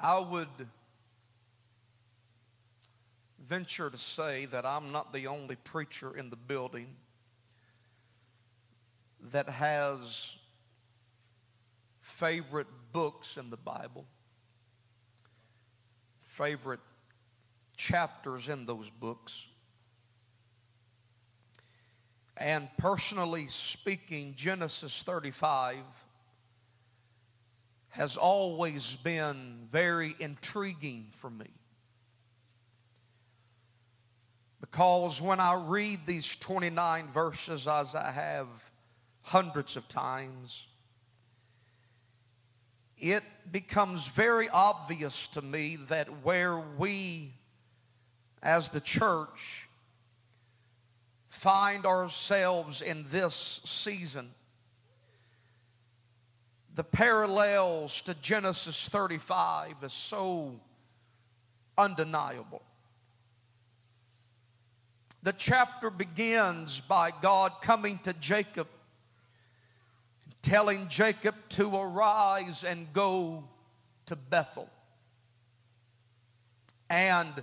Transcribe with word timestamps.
I 0.00 0.18
would 0.20 0.48
venture 3.48 3.90
to 3.90 3.98
say 3.98 4.44
that 4.46 4.64
I'm 4.64 4.92
not 4.92 5.12
the 5.12 5.26
only 5.26 5.56
preacher 5.56 6.16
in 6.16 6.30
the 6.30 6.36
building 6.36 6.88
that 9.32 9.48
has 9.48 10.36
favorite 12.00 12.68
books 12.92 13.36
in 13.36 13.50
the 13.50 13.56
Bible, 13.56 14.06
favorite 16.22 16.80
chapters 17.76 18.48
in 18.48 18.66
those 18.66 18.90
books. 18.90 19.48
And 22.36 22.68
personally 22.78 23.48
speaking, 23.48 24.34
Genesis 24.36 25.02
35 25.02 25.76
has 27.90 28.16
always 28.16 28.96
been 28.96 29.66
very 29.70 30.14
intriguing 30.20 31.08
for 31.12 31.30
me. 31.30 31.46
Because 34.60 35.22
when 35.22 35.40
I 35.40 35.54
read 35.66 36.00
these 36.06 36.36
29 36.36 37.08
verses, 37.08 37.66
as 37.66 37.94
I 37.94 38.10
have 38.10 38.46
hundreds 39.22 39.76
of 39.76 39.88
times, 39.88 40.68
it 42.98 43.22
becomes 43.50 44.08
very 44.08 44.48
obvious 44.48 45.28
to 45.28 45.42
me 45.42 45.76
that 45.88 46.08
where 46.24 46.58
we, 46.58 47.32
as 48.42 48.68
the 48.70 48.80
church, 48.80 49.68
find 51.28 51.86
ourselves 51.86 52.82
in 52.82 53.04
this 53.08 53.60
season 53.64 54.30
the 56.78 56.84
parallels 56.84 58.02
to 58.02 58.14
Genesis 58.22 58.88
35 58.88 59.74
is 59.82 59.92
so 59.92 60.60
undeniable. 61.76 62.62
The 65.24 65.32
chapter 65.32 65.90
begins 65.90 66.80
by 66.80 67.10
God 67.20 67.50
coming 67.62 67.98
to 68.04 68.12
Jacob, 68.12 68.68
telling 70.40 70.86
Jacob 70.88 71.34
to 71.48 71.76
arise 71.76 72.62
and 72.62 72.86
go 72.92 73.42
to 74.06 74.14
Bethel. 74.14 74.70
And 76.88 77.42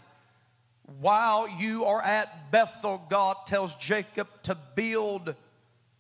while 1.02 1.50
you 1.60 1.84
are 1.84 2.02
at 2.02 2.52
Bethel, 2.52 3.06
God 3.10 3.36
tells 3.48 3.76
Jacob 3.76 4.30
to 4.44 4.56
build 4.76 5.36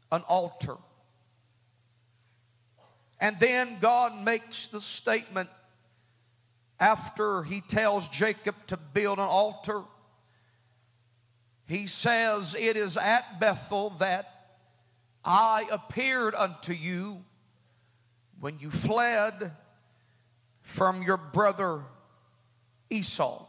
an 0.09 0.21
altar. 0.21 0.77
And 3.19 3.39
then 3.39 3.77
God 3.79 4.23
makes 4.23 4.67
the 4.67 4.81
statement 4.81 5.49
after 6.79 7.43
he 7.43 7.61
tells 7.61 8.07
Jacob 8.09 8.55
to 8.67 8.77
build 8.77 9.17
an 9.17 9.25
altar. 9.25 9.83
He 11.67 11.87
says, 11.87 12.55
It 12.55 12.77
is 12.77 12.97
at 12.97 13.39
Bethel 13.39 13.91
that 13.99 14.57
I 15.23 15.65
appeared 15.71 16.35
unto 16.35 16.73
you 16.73 17.23
when 18.39 18.59
you 18.59 18.69
fled 18.69 19.53
from 20.61 21.01
your 21.01 21.17
brother 21.17 21.81
Esau. 22.89 23.45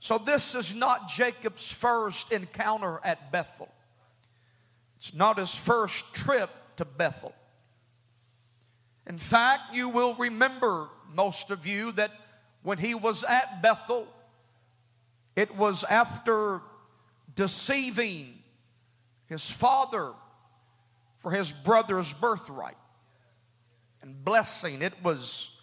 So, 0.00 0.18
this 0.18 0.54
is 0.54 0.74
not 0.74 1.08
Jacob's 1.08 1.70
first 1.70 2.32
encounter 2.32 3.00
at 3.04 3.30
Bethel. 3.30 3.68
It's 4.96 5.14
not 5.14 5.38
his 5.38 5.54
first 5.54 6.14
trip 6.14 6.50
to 6.76 6.84
Bethel. 6.84 7.34
In 9.10 9.18
fact, 9.18 9.74
you 9.74 9.88
will 9.88 10.14
remember, 10.14 10.88
most 11.12 11.50
of 11.50 11.66
you, 11.66 11.90
that 11.92 12.12
when 12.62 12.78
he 12.78 12.94
was 12.94 13.24
at 13.24 13.60
Bethel, 13.60 14.06
it 15.34 15.56
was 15.56 15.82
after 15.82 16.60
deceiving 17.34 18.38
his 19.26 19.50
father 19.50 20.12
for 21.18 21.32
his 21.32 21.50
brother's 21.50 22.14
birthright 22.14 22.76
and 24.00 24.24
blessing. 24.24 24.80
It 24.80 24.94
was 25.02 25.58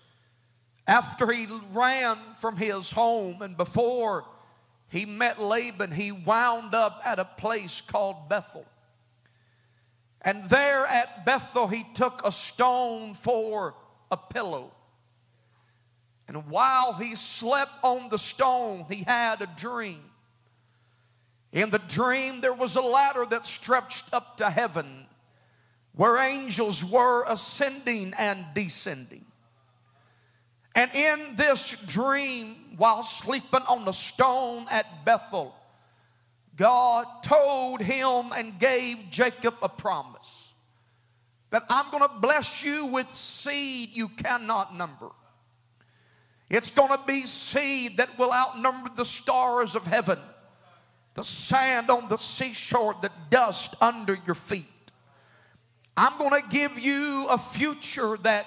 after 0.85 1.31
he 1.31 1.47
ran 1.72 2.17
from 2.35 2.57
his 2.57 2.91
home 2.91 3.41
and 3.41 3.55
before 3.55 4.25
he 4.89 5.05
met 5.05 5.41
Laban, 5.41 5.93
he 5.93 6.11
wound 6.11 6.75
up 6.75 7.01
at 7.05 7.17
a 7.17 7.23
place 7.23 7.79
called 7.79 8.27
Bethel. 8.27 8.66
And 10.22 10.44
there 10.50 10.85
at 10.85 11.25
Bethel, 11.25 11.67
he 11.67 11.85
took 11.94 12.22
a 12.25 12.31
stone 12.31 13.13
for 13.13 13.75
a 14.11 14.17
pillow. 14.17 14.73
And 16.28 16.47
while 16.50 16.94
he 16.94 17.16
slept 17.16 17.72
on 17.83 18.09
the 18.09 18.17
stone, 18.17 18.85
he 18.89 19.03
had 19.07 19.41
a 19.41 19.47
dream. 19.55 20.03
In 21.51 21.69
the 21.69 21.79
dream, 21.79 22.41
there 22.41 22.53
was 22.53 22.75
a 22.75 22.81
ladder 22.81 23.25
that 23.28 23.45
stretched 23.45 24.13
up 24.13 24.38
to 24.38 24.50
heaven 24.50 25.05
where 25.94 26.17
angels 26.17 26.84
were 26.85 27.23
ascending 27.28 28.13
and 28.17 28.45
descending. 28.53 29.25
And 30.75 30.94
in 30.94 31.35
this 31.35 31.72
dream, 31.88 32.55
while 32.78 33.01
sleeping 33.01 33.63
on 33.67 33.85
the 33.85 33.94
stone 33.94 34.67
at 34.69 35.05
Bethel, 35.05 35.55
God 36.57 37.06
told 37.22 37.81
him 37.81 38.31
and 38.35 38.59
gave 38.59 39.09
Jacob 39.12 39.56
a 39.62 39.69
promise 39.69 40.56
that 41.51 41.63
I'm 41.69 41.90
going 41.91 42.03
to 42.03 42.16
bless 42.19 42.63
you 42.63 42.88
with 42.88 43.13
seed 43.13 43.95
you 43.95 44.09
cannot 44.09 44.75
number. 44.75 45.09
It's 46.50 46.72
going 46.72 46.90
to 46.90 47.00
be 47.06 47.25
seed 47.25 47.97
that 47.97 48.17
will 48.17 48.34
outnumber 48.34 48.90
the 48.96 49.06
stars 49.06 49.75
of 49.75 49.85
heaven, 49.85 50.17
the 51.13 51.23
sand 51.23 51.90
on 51.90 52.09
the 52.09 52.17
seashore, 52.17 52.96
the 53.01 53.12
dust 53.29 53.75
under 53.79 54.17
your 54.25 54.35
feet. 54.35 54.66
I'm 55.96 56.17
going 56.17 56.41
to 56.41 56.50
give 56.50 56.79
you 56.79 57.28
a 57.29 57.38
future 57.38 58.17
that 58.23 58.46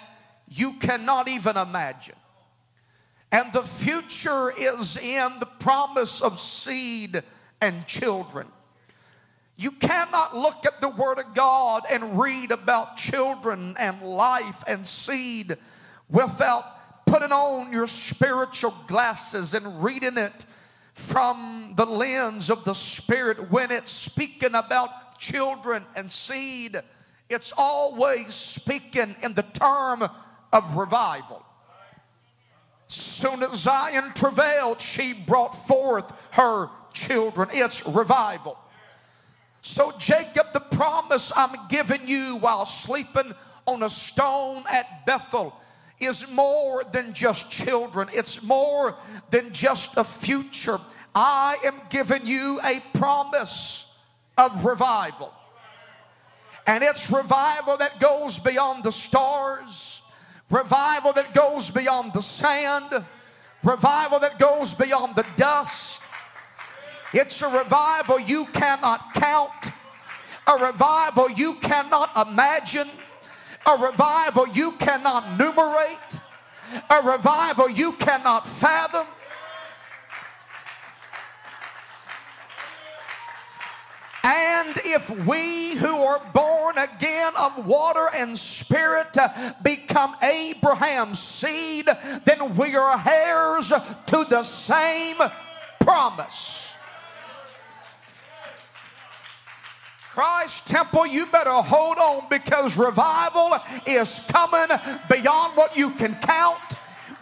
you 0.48 0.74
cannot 0.74 1.28
even 1.28 1.56
imagine. 1.56 2.16
And 3.32 3.52
the 3.52 3.62
future 3.62 4.50
is 4.50 4.96
in 4.96 5.30
the 5.38 5.46
promise 5.46 6.20
of 6.20 6.40
seed 6.40 7.22
and 7.60 7.86
children. 7.86 8.46
You 9.56 9.72
cannot 9.72 10.34
look 10.34 10.64
at 10.64 10.80
the 10.80 10.88
Word 10.88 11.18
of 11.18 11.34
God 11.34 11.82
and 11.90 12.18
read 12.18 12.50
about 12.50 12.96
children 12.96 13.74
and 13.78 14.00
life 14.00 14.64
and 14.66 14.86
seed 14.86 15.56
without 16.08 16.64
putting 17.04 17.32
on 17.32 17.72
your 17.72 17.86
spiritual 17.86 18.74
glasses 18.86 19.52
and 19.52 19.82
reading 19.82 20.16
it 20.16 20.46
from 20.94 21.74
the 21.76 21.84
lens 21.84 22.48
of 22.48 22.64
the 22.64 22.74
Spirit 22.74 23.50
when 23.50 23.70
it's 23.70 23.90
speaking 23.90 24.54
about 24.54 25.18
children 25.18 25.84
and 25.94 26.10
seed. 26.10 26.80
It's 27.28 27.52
always 27.56 28.32
speaking 28.34 29.14
in 29.22 29.34
the 29.34 29.42
term 29.42 30.08
of 30.52 30.76
revival. 30.76 31.44
Soon 32.86 33.42
as 33.42 33.60
Zion 33.60 34.12
travailed, 34.14 34.80
she 34.80 35.12
brought 35.12 35.54
forth 35.54 36.12
her 36.32 36.70
children. 36.92 37.48
It's 37.52 37.86
revival. 37.86 38.58
So, 39.62 39.92
Jacob, 39.98 40.52
the 40.52 40.60
promise 40.60 41.32
I'm 41.36 41.54
giving 41.68 42.06
you 42.06 42.36
while 42.36 42.66
sleeping 42.66 43.32
on 43.66 43.82
a 43.82 43.90
stone 43.90 44.64
at 44.70 45.04
Bethel 45.06 45.54
is 45.98 46.30
more 46.32 46.82
than 46.92 47.12
just 47.12 47.50
children, 47.50 48.08
it's 48.12 48.42
more 48.42 48.96
than 49.30 49.52
just 49.52 49.96
a 49.96 50.04
future. 50.04 50.78
I 51.14 51.56
am 51.64 51.74
giving 51.90 52.24
you 52.24 52.58
a 52.64 52.80
promise 52.94 53.92
of 54.38 54.64
revival. 54.64 55.32
And 56.66 56.82
it's 56.84 57.10
revival 57.10 57.76
that 57.78 58.00
goes 58.00 58.38
beyond 58.38 58.84
the 58.84 58.92
stars, 58.92 60.02
revival 60.50 61.12
that 61.14 61.34
goes 61.34 61.70
beyond 61.70 62.12
the 62.12 62.22
sand, 62.22 63.04
revival 63.62 64.20
that 64.20 64.38
goes 64.38 64.72
beyond 64.72 65.16
the 65.16 65.26
dust 65.36 65.99
it's 67.12 67.42
a 67.42 67.48
revival 67.48 68.20
you 68.20 68.46
cannot 68.46 69.14
count, 69.14 69.72
a 70.46 70.64
revival 70.64 71.30
you 71.30 71.54
cannot 71.54 72.28
imagine, 72.28 72.88
a 73.66 73.76
revival 73.76 74.48
you 74.48 74.72
cannot 74.72 75.38
numerate, 75.38 76.20
a 76.88 77.02
revival 77.02 77.68
you 77.68 77.92
cannot 77.92 78.46
fathom. 78.46 79.06
And 84.22 84.76
if 84.84 85.10
we 85.26 85.74
who 85.76 85.96
are 86.02 86.20
born 86.32 86.76
again 86.78 87.32
of 87.38 87.66
water 87.66 88.06
and 88.14 88.38
spirit 88.38 89.16
become 89.62 90.14
Abraham's 90.22 91.18
seed, 91.18 91.88
then 92.24 92.54
we 92.54 92.76
are 92.76 93.02
heirs 93.08 93.68
to 93.68 94.26
the 94.28 94.42
same 94.42 95.16
promise. 95.80 96.69
Christ 100.20 100.66
Temple, 100.66 101.06
you 101.06 101.24
better 101.24 101.50
hold 101.50 101.96
on 101.96 102.26
because 102.28 102.76
revival 102.76 103.54
is 103.86 104.26
coming 104.28 104.68
beyond 105.08 105.56
what 105.56 105.74
you 105.78 105.92
can 105.92 106.14
count. 106.16 106.60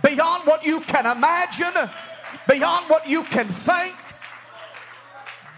beyond 0.03 0.43
what 0.49 0.67
you 0.67 0.81
can 0.81 1.07
imagine, 1.07 1.73
beyond 2.49 2.87
what 2.91 3.09
you 3.09 3.23
can 3.23 3.47
think. 3.47 3.95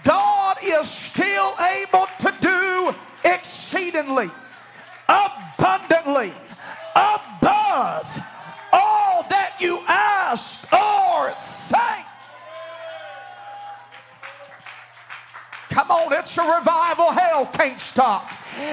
God 0.03 0.59
is 0.63 0.87
still 0.87 1.55
able 1.81 2.07
to 2.19 2.35
do 2.43 2.95
exceedingly, 3.25 4.29
abundantly, 5.09 6.35
above 6.95 8.23
all 8.71 9.25
that 9.31 9.57
you 9.61 9.81
ask 9.89 10.71
or 10.71 11.31
think. 11.41 12.10
Come 15.71 15.91
on, 15.91 16.13
it's 16.13 16.37
a 16.37 16.43
revival 16.43 17.13
hell 17.13 17.47
can't 17.47 17.79
stop. 17.79 18.29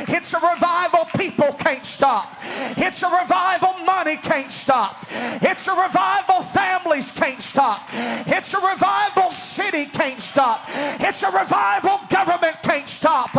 It's 0.08 0.34
a 0.34 0.40
revival 0.40 1.06
people 1.18 1.54
can't 1.54 1.86
stop. 1.86 2.36
It's 2.76 3.04
a 3.04 3.10
revival 3.10 3.74
money 3.86 4.18
can't 4.18 4.52
stop. 4.52 5.06
It's 5.12 5.68
a 5.68 5.76
revival 5.76 6.42
families 6.42 7.12
can't 7.12 7.40
stop. 7.40 7.88
It's 7.94 8.54
a 8.54 8.60
revival 8.60 9.30
city 9.30 9.86
can't 9.86 10.20
stop. 10.20 10.62
It's 11.00 11.22
a 11.22 11.30
revival 11.32 12.00
government 12.10 12.58
can't 12.64 12.90
stop. 12.90 13.30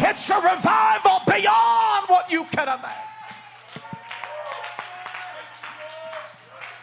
It's 0.00 0.30
a 0.30 0.36
revival 0.36 1.20
beyond 1.26 2.08
what 2.08 2.32
you 2.32 2.44
can 2.44 2.66
imagine. 2.66 3.11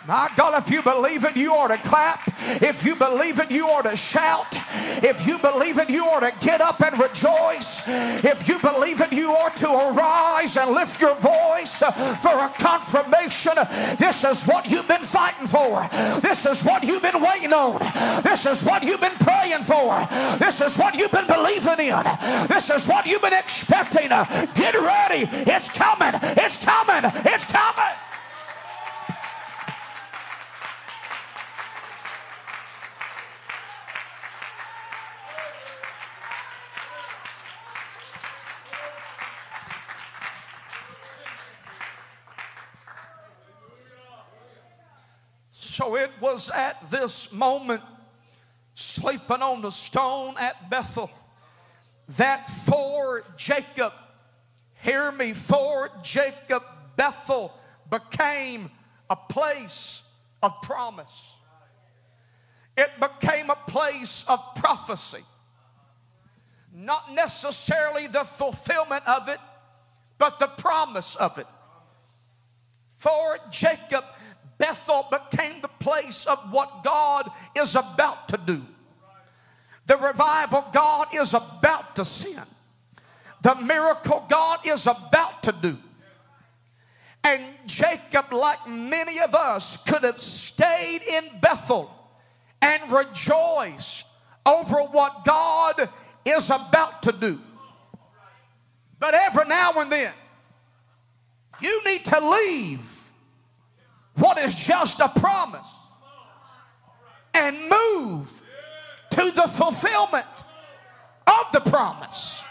My 0.10 0.28
God, 0.36 0.58
if 0.58 0.74
you 0.74 0.82
believe 0.82 1.24
it, 1.24 1.38
you 1.38 1.54
ought 1.54 1.68
to 1.68 1.78
clap. 1.78 2.34
If 2.64 2.84
you 2.84 2.96
believe 2.96 3.38
it, 3.38 3.52
you 3.52 3.68
ought 3.68 3.84
to 3.84 3.96
shout. 3.96 4.48
If 5.04 5.28
you 5.28 5.38
believe 5.38 5.78
it, 5.78 5.88
you 5.88 6.04
ought 6.04 6.22
to 6.22 6.34
get 6.44 6.62
up 6.62 6.82
and 6.82 7.00
rejoice. 7.00 7.84
If 7.88 8.48
you 8.50 8.58
believe 8.58 9.02
it, 9.02 9.14
you 9.14 9.30
ought 9.30 9.56
to 9.58 9.70
arise 9.70 10.58
and 10.58 10.72
lift 10.72 11.00
your 11.00 11.14
voice 11.14 11.78
for 11.78 12.40
a 12.44 12.50
confirmation. 12.58 13.54
This 14.00 14.24
is 14.24 14.46
what 14.46 14.72
you've 14.72 14.88
been 14.88 15.04
fighting 15.04 15.46
for. 15.46 15.88
This 16.22 16.44
is 16.48 16.64
what 16.64 16.84
you've 16.84 17.04
been 17.04 17.22
waiting 17.22 17.54
on. 17.54 17.78
This 18.24 18.48
is 18.48 18.64
what 18.64 18.82
you've 18.82 19.02
been 19.02 19.20
praying 19.20 19.62
for. 19.62 20.08
This 20.40 20.60
is 20.60 20.76
what 20.76 20.96
you've 20.96 21.12
been 21.12 21.28
believing 21.28 21.86
in. 21.86 22.04
This 22.48 22.72
is 22.72 22.88
what 22.88 23.06
you've 23.06 23.22
been 23.22 23.34
expecting. 23.34 24.10
Get 24.10 24.74
ready. 24.74 25.30
It's 25.46 25.70
coming. 25.72 26.20
It's 26.36 26.66
coming. 26.66 27.12
It's 27.26 27.46
coming. 27.46 28.09
So 45.80 45.96
it 45.96 46.12
was 46.20 46.50
at 46.50 46.92
this 46.92 47.32
moment, 47.32 47.82
sleeping 48.74 49.42
on 49.42 49.62
the 49.62 49.72
stone 49.72 50.36
at 50.38 50.70
Bethel, 50.70 51.10
that 52.18 52.50
for 52.50 53.24
Jacob, 53.38 53.94
hear 54.84 55.10
me, 55.14 55.32
for 55.32 55.90
Jacob, 56.04 56.64
Bethel 56.98 57.58
became 57.90 58.70
a 59.10 59.16
place 59.16 60.04
of 60.44 60.62
promise. 60.64 61.38
It 62.78 62.90
became 63.00 63.50
a 63.50 63.72
place 63.72 64.26
of 64.28 64.42
prophecy. 64.56 65.24
Not 66.74 67.14
necessarily 67.14 68.08
the 68.08 68.26
fulfillment 68.26 69.08
of 69.08 69.30
it, 69.30 69.40
but 70.18 70.40
the 70.40 70.48
promise 70.48 71.16
of 71.16 71.38
it. 71.38 71.48
For 72.98 73.38
Jacob, 73.50 74.04
Bethel 74.60 75.08
became 75.10 75.62
the 75.62 75.70
place 75.80 76.26
of 76.26 76.38
what 76.52 76.84
God 76.84 77.32
is 77.58 77.76
about 77.76 78.28
to 78.30 78.38
do. 78.38 78.62
The 79.88 79.98
revival 79.98 80.66
God 80.72 81.08
is 81.16 81.34
about 81.34 81.96
to 81.96 82.06
send. 82.06 82.46
The 83.42 83.56
miracle 83.56 84.26
God 84.30 84.60
is 84.68 84.86
about 84.86 85.42
to 85.44 85.54
do. 85.54 85.78
And 87.24 87.42
Jacob, 87.66 88.32
like 88.32 88.68
many 88.68 89.20
of 89.20 89.34
us, 89.34 89.78
could 89.84 90.04
have 90.04 90.20
stayed 90.20 91.02
in 91.02 91.24
Bethel 91.42 91.90
and 92.62 92.92
rejoiced 92.92 94.08
over 94.46 94.76
what 94.78 95.24
God 95.24 95.90
is 96.26 96.50
about 96.50 97.02
to 97.04 97.14
do. 97.14 97.40
But 99.00 99.14
every 99.14 99.46
now 99.46 99.72
and 99.78 99.92
then, 99.92 100.14
you 101.62 101.82
need 101.86 102.06
to 102.06 102.30
leave 102.30 102.99
what 104.20 104.38
is 104.38 104.54
just 104.56 105.00
a 105.00 105.10
promise 105.10 105.76
and 107.34 107.58
move 107.58 108.42
to 109.12 109.32
the 109.32 109.48
fulfillment 109.48 110.26
of 111.28 111.52
the 111.54 111.62
promise. 111.62 112.44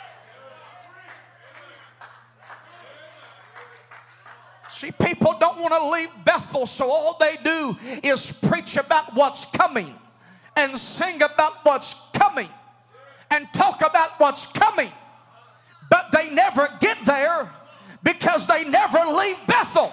See, 4.70 4.93
people 4.93 5.35
don't 5.41 5.59
want 5.59 5.75
to 5.75 5.91
leave 5.91 6.25
Bethel, 6.25 6.67
so 6.67 6.91
all 6.91 7.17
they 7.19 7.37
do 7.43 7.76
is 8.05 8.31
preach 8.31 8.76
about 8.76 9.14
what's 9.14 9.47
coming 9.47 9.93
and 10.56 10.76
sing 10.79 11.17
about 11.17 11.53
what's 11.64 11.97
coming 12.12 12.49
and 13.31 13.49
talk 13.53 13.81
about 13.81 14.11
what's 14.19 14.47
coming. 14.47 14.91
But 15.91 16.12
they 16.12 16.31
never 16.31 16.69
get 16.81 16.99
there 17.05 17.50
because 18.03 18.47
they 18.47 18.64
never 18.69 18.99
leave 18.99 19.38
Bethel. 19.47 19.93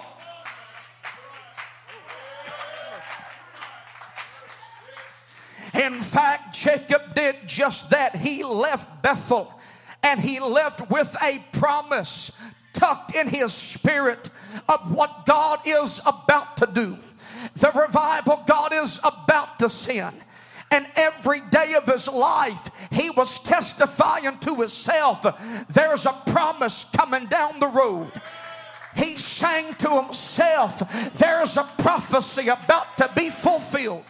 In 5.76 6.00
fact, 6.00 6.54
Jacob 6.54 7.14
did 7.14 7.36
just 7.46 7.90
that. 7.90 8.16
He 8.16 8.42
left 8.42 9.02
Bethel 9.02 9.52
and 10.02 10.20
he 10.20 10.40
left 10.40 10.90
with 10.90 11.14
a 11.22 11.42
promise 11.52 12.32
tucked 12.72 13.14
in 13.14 13.28
his 13.28 13.52
spirit 13.52 14.30
of 14.68 14.94
what 14.94 15.26
God 15.26 15.58
is 15.66 16.00
about 16.06 16.56
to 16.58 16.68
do. 16.72 16.98
The 17.54 17.72
revival 17.74 18.42
God 18.46 18.72
is 18.72 18.98
about 19.04 19.58
to 19.58 19.68
send. 19.68 20.16
And 20.70 20.86
every 20.96 21.40
day 21.50 21.74
of 21.74 21.84
his 21.84 22.08
life, 22.08 22.70
he 22.90 23.10
was 23.10 23.42
testifying 23.42 24.38
to 24.38 24.56
himself 24.56 25.24
there's 25.68 26.06
a 26.06 26.22
promise 26.26 26.86
coming 26.96 27.26
down 27.26 27.60
the 27.60 27.68
road. 27.68 28.12
He 28.96 29.16
sang 29.16 29.74
to 29.74 30.02
himself, 30.02 30.82
there's 31.14 31.56
a 31.56 31.68
prophecy 31.78 32.48
about 32.48 32.96
to 32.96 33.10
be 33.14 33.30
fulfilled 33.30 34.04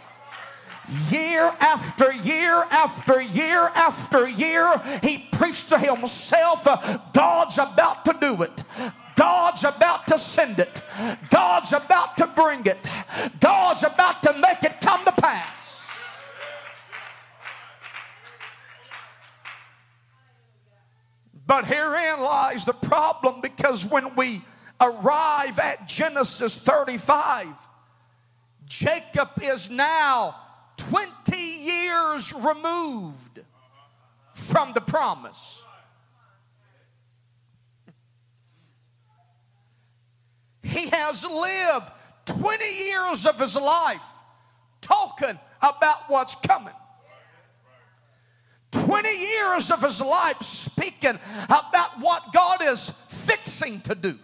year 1.11 1.52
after 1.61 2.12
year 2.12 2.64
after 2.71 3.21
year 3.21 3.71
after 3.75 4.28
year, 4.28 4.81
he 5.02 5.26
preached 5.33 5.69
to 5.71 5.78
himself, 5.78 6.64
God's 7.12 7.59
about 7.59 8.05
to 8.05 8.16
do 8.21 8.43
it. 8.43 8.64
God's 9.16 9.64
about 9.64 10.07
to 10.09 10.19
send 10.19 10.59
it. 10.59 10.83
God's 11.31 11.73
about 11.73 12.16
to 12.19 12.26
bring 12.26 12.66
it. 12.66 12.88
God's 13.40 13.83
about 13.83 14.23
to 14.23 14.33
make 14.35 14.62
it 14.62 14.81
come 14.81 15.05
to 15.05 15.12
pass. 15.12 15.90
But 21.47 21.64
herein 21.64 22.21
lies 22.21 22.64
the 22.64 22.73
problem 22.73 23.40
because 23.40 23.87
when 23.87 24.14
we 24.16 24.43
arrive 24.81 25.59
at 25.59 25.87
Genesis 25.88 26.59
35, 26.59 27.47
Jacob 28.66 29.31
is 29.40 29.71
now 29.71 30.35
20 30.76 31.37
years 31.37 32.33
removed 32.33 33.40
from 34.35 34.73
the 34.73 34.80
promise. 34.80 35.64
He 40.62 40.88
has 40.88 41.25
lived 41.25 41.90
20 42.26 42.64
years 42.64 43.26
of 43.26 43.40
his 43.40 43.56
life 43.56 44.02
talking 44.80 45.38
about 45.62 46.09
what's 46.09 46.35
coming. 46.35 46.75
20 48.73 49.09
years 49.09 49.71
of 49.71 49.83
his 49.83 50.00
life 50.00 50.42
speaking 50.42 51.18
about 51.45 52.00
what 52.00 52.33
God 52.33 52.59
is 52.62 52.90
fixing 53.09 53.80
to 53.83 53.95
do. 53.95 54.18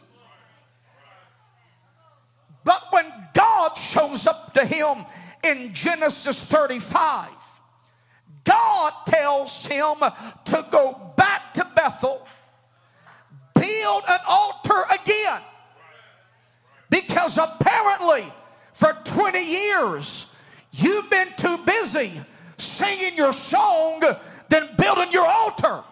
But 2.65 2.83
when 2.91 3.07
God 3.35 3.77
shows 3.77 4.27
up 4.27 4.55
to 4.55 4.65
him 4.65 5.05
in 5.43 5.73
Genesis 5.73 6.45
35, 6.45 7.29
God 8.45 8.93
tells 9.07 9.67
him 9.67 9.97
to 10.45 10.67
go 10.71 11.13
back 11.17 11.55
to 11.55 11.67
Bethel, 11.75 12.27
build 13.55 14.03
an 14.09 14.19
altar 14.29 14.85
again. 14.93 15.41
Because 16.91 17.39
apparently, 17.39 18.25
for 18.75 18.93
20 19.05 19.45
years, 19.45 20.27
you've 20.73 21.09
been 21.11 21.29
too 21.37 21.59
busy 21.65 22.13
singing 22.59 23.17
your 23.17 23.33
song 23.33 24.03
than 24.49 24.69
building 24.77 25.11
your 25.13 25.27
altar. 25.27 25.83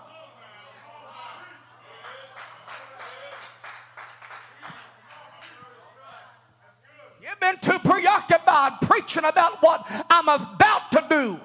You've 7.23 7.41
been 7.41 7.59
too 7.59 7.79
preaching 9.11 9.29
about 9.29 9.63
what 9.63 9.85
I'm 10.09 10.29
about 10.29 10.93
to 10.93 11.05
do 11.09 11.41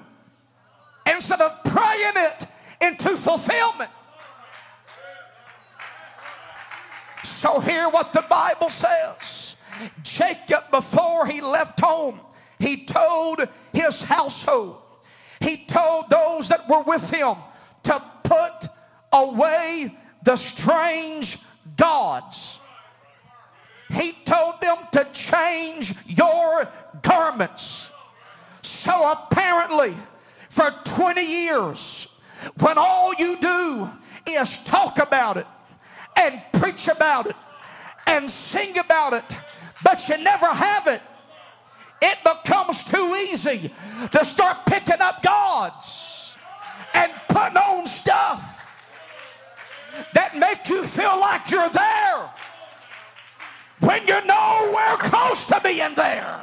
instead 1.12 1.42
of 1.42 1.64
praying 1.64 2.14
it 2.16 2.48
into 2.82 3.16
fulfillment. 3.18 3.90
So, 7.24 7.60
hear 7.60 7.90
what 7.90 8.14
the 8.14 8.24
Bible 8.30 8.70
says 8.70 9.56
Jacob, 10.04 10.70
before 10.72 11.26
he 11.26 11.42
left 11.42 11.80
home, 11.80 12.20
he 12.60 12.86
told 12.86 13.40
his 13.74 14.02
household, 14.04 14.78
he 15.42 15.66
told 15.66 16.10
those 16.10 16.50
that 16.50 16.70
were 16.70 16.84
with 16.84 17.10
him 17.10 17.36
to 17.84 18.04
put 18.24 18.68
away 19.12 19.92
the 20.24 20.36
strange 20.36 21.40
gods. 21.76 22.60
He 23.92 24.14
told 24.26 24.62
them 24.62 24.78
to 24.94 25.08
change 25.14 25.94
your 26.08 26.68
garments. 27.06 27.92
So 28.62 29.12
apparently, 29.12 29.96
for 30.50 30.72
20 30.84 31.22
years, 31.22 32.08
when 32.60 32.78
all 32.78 33.14
you 33.16 33.38
do 33.40 33.90
is 34.28 34.64
talk 34.64 35.00
about 35.00 35.38
it 35.38 35.48
and 36.18 36.42
preach 36.54 36.88
about 36.88 37.28
it 37.28 37.36
and 38.08 38.30
sing 38.30 38.78
about 38.78 39.14
it, 39.14 39.38
but 39.84 40.08
you 40.10 40.18
never 40.24 40.48
have 40.48 40.88
it, 40.88 41.02
it 42.02 42.18
becomes 42.24 42.84
too 42.84 43.16
easy 43.32 43.72
to 44.12 44.26
start 44.26 44.66
picking 44.66 45.00
up 45.00 45.22
gods 45.22 46.38
and 46.94 47.12
putting 47.28 47.58
on 47.58 47.88
stuff 47.88 48.78
that 50.14 50.38
make 50.38 50.68
you 50.70 50.84
feel 50.84 51.20
like 51.20 51.50
you're 51.50 51.70
there 51.70 52.30
when 53.80 54.06
you're 54.08 54.26
nowhere 54.26 54.98
close 54.98 55.46
to 55.48 55.60
being 55.64 55.96
there. 55.96 56.42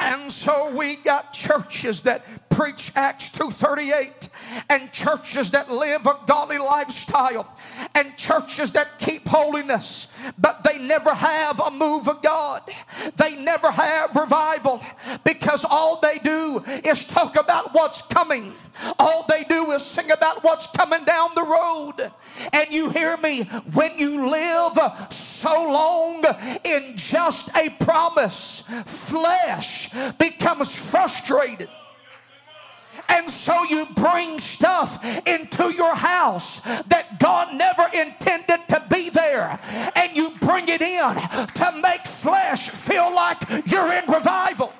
And 0.00 0.32
so 0.32 0.74
we 0.74 0.96
got 0.96 1.32
churches 1.34 2.00
that 2.02 2.24
preach 2.48 2.90
Acts 2.96 3.28
2:38 3.30 4.29
and 4.68 4.90
churches 4.92 5.50
that 5.52 5.70
live 5.70 6.06
a 6.06 6.18
godly 6.26 6.58
lifestyle 6.58 7.56
and 7.94 8.16
churches 8.16 8.72
that 8.72 8.98
keep 8.98 9.26
holiness, 9.26 10.08
but 10.38 10.62
they 10.64 10.78
never 10.78 11.14
have 11.14 11.60
a 11.60 11.70
move 11.70 12.08
of 12.08 12.22
God. 12.22 12.62
They 13.16 13.36
never 13.36 13.70
have 13.70 14.14
revival 14.14 14.82
because 15.24 15.64
all 15.68 16.00
they 16.00 16.18
do 16.18 16.62
is 16.84 17.06
talk 17.06 17.36
about 17.36 17.74
what's 17.74 18.02
coming. 18.02 18.52
All 18.98 19.26
they 19.28 19.44
do 19.44 19.72
is 19.72 19.84
sing 19.84 20.10
about 20.10 20.42
what's 20.42 20.66
coming 20.68 21.04
down 21.04 21.30
the 21.34 21.42
road. 21.42 22.12
And 22.52 22.72
you 22.72 22.90
hear 22.90 23.16
me, 23.18 23.42
when 23.72 23.98
you 23.98 24.28
live 24.30 24.78
so 25.10 25.70
long 25.70 26.24
in 26.64 26.96
just 26.96 27.54
a 27.56 27.70
promise, 27.70 28.62
flesh 28.86 29.90
becomes 30.18 30.74
frustrated. 30.74 31.68
And 33.08 33.28
so 33.28 33.64
you 33.64 33.86
bring 33.94 34.38
stuff 34.38 35.04
into 35.26 35.72
your 35.74 35.94
house 35.94 36.60
that 36.60 37.18
God 37.18 37.54
never 37.54 37.86
intended 37.94 38.60
to 38.68 38.84
be 38.90 39.10
there. 39.10 39.58
And 39.96 40.16
you 40.16 40.32
bring 40.40 40.68
it 40.68 40.82
in 40.82 41.14
to 41.14 41.80
make 41.82 42.06
flesh 42.06 42.68
feel 42.70 43.14
like 43.14 43.38
you're 43.66 43.92
in 43.92 44.10
revival. 44.10 44.72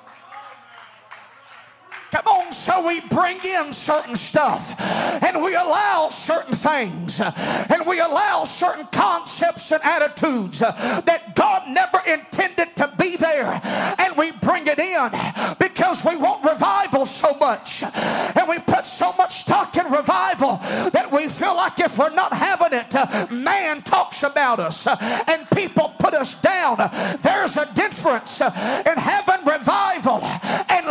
Come 2.11 2.27
on, 2.27 2.51
so 2.51 2.85
we 2.85 2.99
bring 2.99 3.39
in 3.43 3.71
certain 3.71 4.17
stuff? 4.17 4.75
And 5.23 5.41
we 5.41 5.55
allow 5.55 6.09
certain 6.09 6.53
things. 6.53 7.21
And 7.21 7.85
we 7.87 8.01
allow 8.01 8.43
certain 8.43 8.85
concepts 8.91 9.71
and 9.71 9.81
attitudes 9.81 10.61
uh, 10.61 11.01
that 11.05 11.35
God 11.35 11.69
never 11.69 12.01
intended 12.05 12.75
to 12.75 12.93
be 12.99 13.15
there. 13.15 13.61
And 13.97 14.17
we 14.17 14.33
bring 14.33 14.67
it 14.67 14.77
in 14.77 15.09
because 15.57 16.03
we 16.03 16.17
want 16.17 16.43
revival 16.43 17.05
so 17.05 17.33
much. 17.35 17.81
And 17.83 18.49
we 18.49 18.59
put 18.59 18.85
so 18.85 19.13
much 19.17 19.41
stock 19.41 19.77
in 19.77 19.89
revival 19.89 20.57
that 20.91 21.09
we 21.11 21.29
feel 21.29 21.55
like 21.55 21.79
if 21.79 21.97
we're 21.97 22.13
not 22.13 22.33
having 22.33 22.77
it, 22.77 22.93
uh, 22.93 23.27
man 23.31 23.81
talks 23.83 24.23
about 24.23 24.59
us 24.59 24.85
uh, 24.85 24.97
and 25.27 25.49
people 25.51 25.95
put 25.97 26.13
us 26.13 26.39
down. 26.41 26.77
There's 27.21 27.55
a 27.55 27.71
difference 27.73 28.41
in 28.41 28.97
having 28.97 29.45
revival 29.45 30.19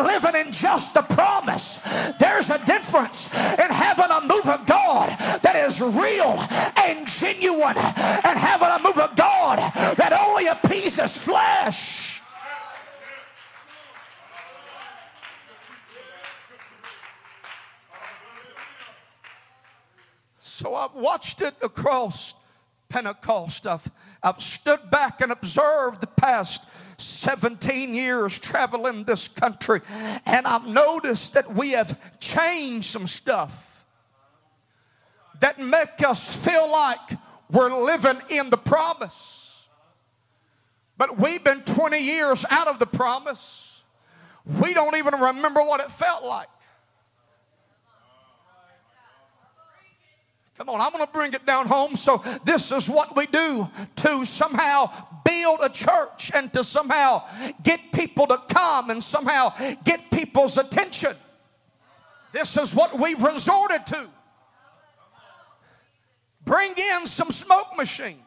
living 0.03 0.35
in 0.35 0.53
just 0.53 0.95
the 0.95 1.03
promise. 1.03 1.81
There's 2.19 2.51
a 2.51 2.65
difference 2.65 3.33
in 3.35 3.71
having 3.71 4.11
a 4.11 4.21
move 4.21 4.49
of 4.49 4.67
God 4.67 5.17
that 5.43 5.57
is 5.57 5.81
real 5.81 6.39
and 6.77 7.07
genuine 7.07 7.77
and 7.77 8.39
having 8.39 8.69
a 8.69 8.79
move 8.83 8.99
of 8.99 9.17
God 9.17 9.59
that 9.97 10.13
only 10.13 10.47
appeases 10.47 11.17
flesh. 11.17 12.21
So 20.43 20.75
I've 20.75 20.95
watched 20.95 21.41
it 21.41 21.55
across 21.63 22.35
Pentecost. 22.91 23.67
I've, 23.67 23.91
I've 24.23 24.43
stood 24.43 24.91
back 24.91 25.23
and 25.23 25.33
observed 25.33 26.03
the 26.03 26.07
past 26.07 26.67
17 27.01 27.95
years 27.95 28.39
traveling 28.39 29.05
this 29.05 29.29
country, 29.29 29.81
and 30.27 30.47
I've 30.47 30.67
noticed 30.67 31.35
that 31.35 31.55
we 31.55 31.71
have 31.71 31.99
changed 32.21 32.91
some 32.91 33.07
stuff 33.07 33.85
that 35.41 35.59
make 35.59 36.07
us 36.07 36.35
feel 36.45 36.71
like 36.71 37.19
we're 37.51 37.75
living 37.75 38.21
in 38.31 38.51
the 38.51 38.57
promise. 38.57 39.69
But 40.97 41.19
we've 41.19 41.43
been 41.43 41.63
20 41.63 41.99
years 41.99 42.45
out 42.51 42.69
of 42.69 42.79
the 42.79 42.87
promise. 42.87 43.83
We 44.61 44.75
don't 44.75 44.97
even 44.97 45.15
remember 45.15 45.63
what 45.63 45.81
it 45.81 45.91
felt 45.91 46.25
like. 46.25 46.49
Come 50.59 50.69
on, 50.69 50.81
I'm 50.83 50.93
going 50.93 51.07
to 51.07 51.11
bring 51.11 51.33
it 51.33 51.47
down 51.47 51.67
home. 51.67 51.97
So, 51.97 52.23
this 52.45 52.71
is 52.71 52.87
what 52.87 53.17
we 53.17 53.25
do 53.25 53.67
to 53.97 54.27
somehow 54.27 54.93
build 55.31 55.61
a 55.63 55.69
church 55.69 56.33
and 56.35 56.53
to 56.53 56.65
somehow 56.65 57.23
get 57.63 57.81
people 57.93 58.27
to 58.27 58.39
come 58.49 58.91
and 58.91 59.03
somehow 59.03 59.53
get 59.85 60.11
people's 60.11 60.59
attention. 60.59 61.15
This 62.33 62.57
is 62.57 62.75
what 62.75 62.99
we've 62.99 63.23
resorted 63.23 63.87
to. 63.87 64.07
Bring 66.45 66.73
in 66.77 67.07
some 67.07 67.31
smoke 67.31 67.77
machines. 67.77 68.19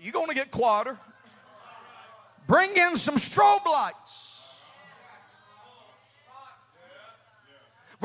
You're 0.00 0.12
going 0.12 0.28
to 0.28 0.34
get 0.34 0.50
quieter. 0.50 0.98
Bring 2.46 2.70
in 2.76 2.96
some 2.96 3.16
strobe 3.16 3.64
lights. 3.64 4.23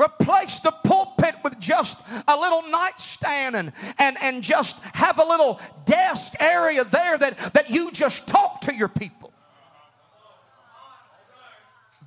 Replace 0.00 0.60
the 0.60 0.70
pulpit 0.70 1.34
with 1.44 1.60
just 1.60 2.00
a 2.26 2.36
little 2.36 2.62
nightstand 2.70 3.54
and, 3.54 3.72
and, 3.98 4.16
and 4.22 4.42
just 4.42 4.78
have 4.94 5.18
a 5.18 5.24
little 5.24 5.60
desk 5.84 6.34
area 6.40 6.84
there 6.84 7.18
that, 7.18 7.36
that 7.52 7.68
you 7.68 7.90
just 7.92 8.26
talk 8.26 8.62
to 8.62 8.74
your 8.74 8.88
people. 8.88 9.32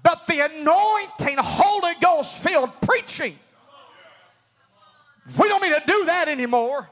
But 0.02 0.26
the 0.28 0.40
anointing, 0.40 1.38
Holy 1.38 1.94
Ghost 2.02 2.42
filled 2.44 2.72
preaching, 2.82 3.38
we 5.40 5.48
don't 5.48 5.62
need 5.62 5.74
to 5.74 5.84
do 5.86 6.06
that 6.06 6.28
anymore 6.28 6.90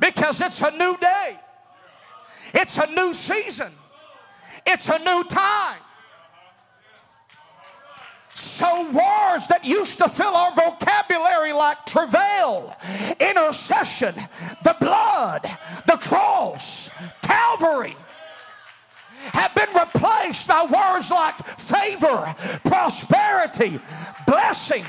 because 0.00 0.40
it's 0.40 0.60
a 0.62 0.70
new 0.72 0.96
day, 1.00 1.36
it's 2.54 2.76
a 2.76 2.86
new 2.86 3.14
season, 3.14 3.72
it's 4.66 4.88
a 4.88 4.98
new 4.98 5.24
time. 5.24 5.81
So, 8.52 8.82
words 8.88 9.48
that 9.48 9.64
used 9.64 9.96
to 9.96 10.10
fill 10.10 10.36
our 10.36 10.54
vocabulary 10.54 11.54
like 11.54 11.86
travail, 11.86 12.76
intercession, 13.18 14.14
the 14.62 14.76
blood, 14.78 15.50
the 15.86 15.96
cross, 15.96 16.90
Calvary, 17.22 17.96
have 19.32 19.54
been 19.54 19.70
replaced 19.70 20.46
by 20.46 20.64
words 20.64 21.10
like 21.10 21.38
favor, 21.58 22.34
prosperity, 22.62 23.80
blessing, 24.26 24.84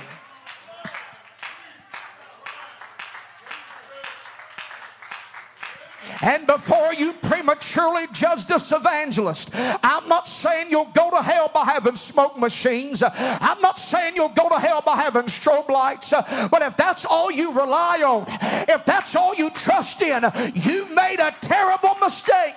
And 6.22 6.48
before 6.48 6.94
you 6.94 7.14
prematurely 7.14 8.06
judge 8.12 8.46
this 8.46 8.72
evangelist, 8.72 9.50
I'm 9.84 10.08
not 10.08 10.28
saying 10.28 10.68
you'll 10.70 10.86
go 10.94 11.10
to 11.10 11.22
hell 11.22 11.50
by 11.54 11.66
having 11.66 11.96
smoke 11.96 12.38
machines. 12.38 13.04
I'm 13.04 13.62
not 13.62 13.80
saying 13.80 14.14
you'll 14.16 14.30
go 14.30 14.50
to 14.50 14.60
hell 14.60 14.82
by 14.82 14.96
having 14.96 15.24
strobe 15.24 15.70
lights. 15.70 16.12
But 16.12 16.62
if 16.62 16.78
that's 16.78 17.06
all 17.06 17.32
you 17.32 17.54
rely 17.54 18.02
on, 18.06 18.26
if 18.70 18.86
that's 18.86 19.16
all 19.16 19.36
you 19.36 19.50
trust 19.50 20.02
in, 20.02 20.24
you 20.54 20.88
made 20.94 21.20
a 21.20 21.36
terrible 21.42 21.96
mistake. 22.02 22.56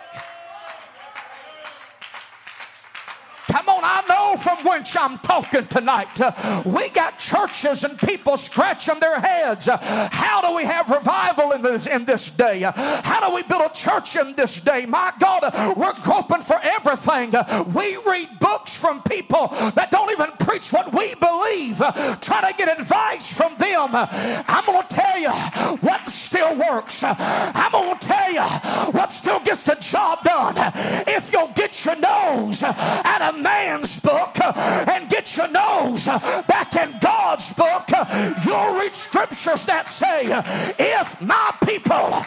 Come 3.49 3.69
on, 3.69 3.83
I 3.85 4.03
know 4.09 4.37
from 4.37 4.59
which 4.65 4.97
I'm 4.97 5.19
talking 5.19 5.67
tonight. 5.67 6.19
We 6.65 6.91
got 6.91 7.19
churches 7.19 7.85
and 7.85 7.99
people 7.99 8.37
scratching 8.37 8.99
their 9.01 9.21
heads. 9.21 9.67
How 9.67 10.43
do 10.43 10.55
we 10.55 10.65
have 10.65 10.91
revival 10.91 11.53
in 11.53 11.63
this, 11.63 11.87
in 11.87 12.05
this 12.05 12.31
day? 12.31 12.61
How 12.63 13.27
do 13.27 13.35
we 13.35 13.43
build 13.45 13.63
a 13.63 13.75
church 13.75 14.17
in 14.17 14.35
this 14.35 14.61
day? 14.61 14.87
My 14.87 15.13
God, 15.19 15.77
we're 15.77 15.95
groping 16.01 16.43
for 16.43 16.59
everything. 16.63 17.33
We 17.73 17.97
read 18.07 18.39
books 18.41 18.77
from 18.77 19.03
people 19.03 19.49
that 19.75 19.91
don't 19.91 20.11
even 20.11 20.31
preach 20.41 20.73
what 20.73 20.93
we 20.93 21.15
believe, 21.15 21.79
trying 22.21 22.53
to 22.53 22.55
get 22.57 22.81
advice 22.81 23.33
from 23.33 23.55
them. 23.57 23.91
I'm 23.95 24.65
going 24.67 24.83
to 24.87 24.95
tell 24.95 25.19
you 25.19 25.31
what 25.81 26.11
still 26.11 26.57
works. 26.57 27.03
I'm 27.05 27.73
going 27.73 27.99
to 27.99 28.07
tell 28.07 28.33
you 28.33 28.43
what 28.93 29.13
still 29.13 29.41
gets 29.41 29.65
the 29.65 29.77
job 29.77 30.25
done. 30.25 30.55
If 31.07 31.33
you'll 31.33 31.53
get 31.55 31.85
your 31.85 31.97
nose 31.97 32.63
out 32.63 33.23
of 33.23 33.36
man's 33.37 34.01
book 34.01 34.37
and 34.41 35.09
get 35.09 35.37
your 35.37 35.49
nose 35.49 36.07
back 36.47 36.75
in 36.77 36.97
God's 37.01 37.53
book, 37.55 37.89
you'll 38.45 38.79
read 38.79 38.95
scriptures 38.95 39.67
that 39.67 39.89
say, 39.89 40.27
if 40.79 41.21
my 41.21 41.55
people, 41.65 42.23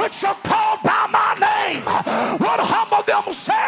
which 0.00 0.24
are 0.24 0.36
called 0.42 0.82
by 0.82 1.06
my 1.10 1.34
name, 1.40 1.84
would 2.40 2.60
humble 2.60 3.02
themselves 3.02 3.61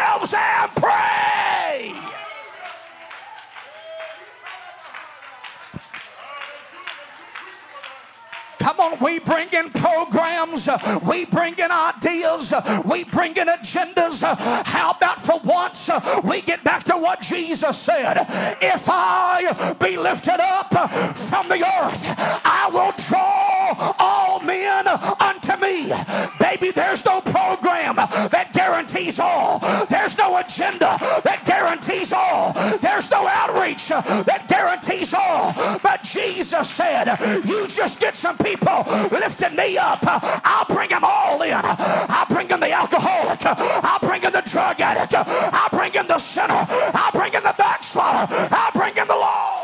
Come 8.65 8.79
on, 8.79 8.97
we 8.99 9.19
bring 9.19 9.47
in 9.49 9.69
programs, 9.69 10.67
we 11.03 11.25
bring 11.25 11.53
in 11.59 11.69
ideas, 11.69 12.51
we 12.83 13.03
bring 13.03 13.37
in 13.37 13.45
agendas. 13.45 14.23
How 14.65 14.89
about 14.89 15.21
for 15.21 15.39
once 15.43 15.87
we 16.23 16.41
get 16.41 16.63
back 16.63 16.83
to 16.85 16.97
what 16.97 17.21
Jesus 17.21 17.77
said? 17.77 18.25
If 18.63 18.87
I 18.89 19.75
be 19.79 19.97
lifted 19.97 20.39
up 20.39 20.73
from 21.15 21.47
the 21.47 21.63
earth, 21.63 22.05
I 22.43 22.67
will 22.73 22.91
draw 23.07 23.93
all 23.99 24.39
men 24.39 24.87
unto 24.87 25.44
me. 25.65 25.91
Baby, 26.39 26.71
there's 26.71 27.03
no 27.05 27.21
program 27.21 27.95
that 27.95 28.51
guarantees 28.53 29.19
all, 29.19 29.59
there's 29.89 30.17
no 30.17 30.37
agenda 30.37 30.97
that 31.23 31.43
guarantees 31.45 32.13
all, 32.13 32.53
there's 32.79 33.09
no 33.11 33.27
outreach 33.27 33.89
that 33.89 34.45
guarantees 34.47 35.13
all. 35.13 35.53
But 35.81 36.03
Jesus 36.03 36.69
said, 36.69 37.17
You 37.45 37.67
just 37.67 37.99
get 37.99 38.15
some 38.15 38.37
people 38.37 38.85
lifting 39.11 39.55
me 39.55 39.77
up, 39.77 39.99
I'll 40.03 40.65
bring 40.65 40.89
them 40.89 41.03
all 41.03 41.41
in. 41.41 41.53
I'll 41.63 42.25
bring 42.27 42.49
in 42.49 42.59
the 42.59 42.71
alcoholic. 42.71 43.39
I'll 43.45 43.99
bring 43.99 44.23
in 44.23 44.31
the 44.31 44.41
drug 44.41 44.79
addict. 44.81 45.13
I'll 45.15 45.69
bring 45.69 45.93
in 45.95 46.07
the 46.07 46.19
sinner. 46.19 46.65
I'll 46.69 47.11
bring 47.11 47.33
in 47.33 47.43
the 47.43 47.55
backslider. 47.57 48.27
I'll 48.51 48.71
bring 48.71 48.95
in 48.97 49.07
the 49.07 49.15
lost. 49.15 49.55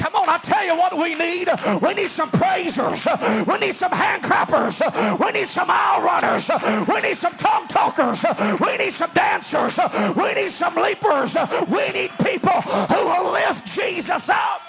Come 0.00 0.14
on, 0.14 0.30
I 0.30 0.38
tell 0.38 0.64
you 0.64 0.74
what 0.78 0.96
we 0.96 1.14
need. 1.14 1.46
We 1.82 1.92
need 1.92 2.08
some 2.08 2.30
praisers. 2.30 3.04
We 3.46 3.58
need 3.58 3.74
some 3.74 3.92
hand 3.92 4.22
clappers. 4.22 4.80
We 5.20 5.30
need 5.32 5.46
some 5.46 5.68
aisle 5.68 6.02
runners. 6.02 6.50
We 6.88 7.00
need 7.02 7.18
some 7.18 7.36
tongue 7.36 7.68
talkers. 7.68 8.24
We 8.58 8.78
need 8.78 8.94
some 8.94 9.10
dancers. 9.12 9.78
We 10.16 10.32
need 10.32 10.50
some 10.50 10.74
leapers. 10.76 11.36
We 11.68 11.92
need 11.92 12.12
people 12.24 12.62
who 12.62 13.04
will 13.04 13.30
lift 13.30 13.66
Jesus 13.66 14.30
up. 14.30 14.62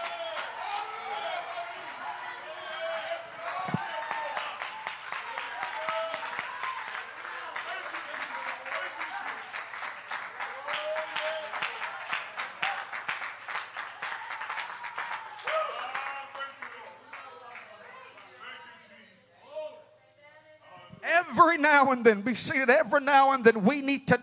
every 21.32 21.58
and 21.92 22.04
then, 22.04 22.22
be 22.22 22.34
seated 22.34 22.70
every 22.70 23.02
now 23.02 23.32
and 23.32 23.44
then, 23.44 23.64
we 23.64 23.82
need 23.82 24.08
to 24.08 24.20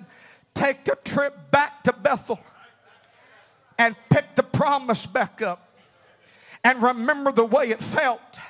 take 0.54 0.88
a 0.88 0.96
trip 0.96 1.50
back 1.50 1.82
to 1.84 1.92
Bethel 1.92 2.40
and 3.78 3.94
pick 4.10 4.34
the 4.34 4.42
promise 4.42 5.06
back 5.06 5.40
up 5.40 5.68
and 6.64 6.82
remember 6.82 7.30
the 7.30 7.44
way 7.44 7.66
it 7.66 7.82
felt 7.82 8.40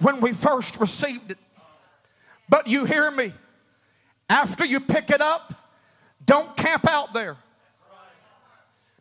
when 0.00 0.20
we 0.20 0.32
first 0.32 0.80
received 0.80 1.30
it. 1.30 1.38
But 2.48 2.66
you 2.66 2.84
hear 2.84 3.10
me, 3.10 3.32
after 4.28 4.64
you 4.64 4.80
pick 4.80 5.10
it 5.10 5.20
up, 5.20 5.54
don't 6.24 6.56
camp 6.56 6.88
out 6.88 7.12
there. 7.12 7.36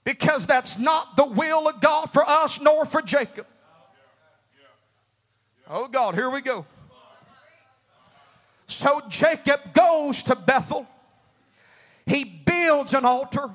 Because 0.03 0.45
that's 0.45 0.77
not 0.77 1.15
the 1.15 1.25
will 1.25 1.67
of 1.67 1.79
God 1.79 2.07
for 2.07 2.23
us 2.27 2.59
nor 2.59 2.85
for 2.85 3.01
Jacob. 3.01 3.47
Oh 5.69 5.87
God, 5.87 6.13
here 6.13 6.29
we 6.29 6.41
go. 6.41 6.65
So 8.73 9.01
Jacob 9.07 9.71
goes 9.71 10.23
to 10.23 10.35
Bethel. 10.35 10.87
He 12.07 12.23
builds 12.23 12.95
an 12.95 13.05
altar. 13.05 13.51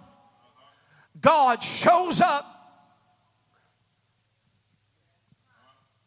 God 1.20 1.62
shows 1.62 2.20
up. 2.20 2.54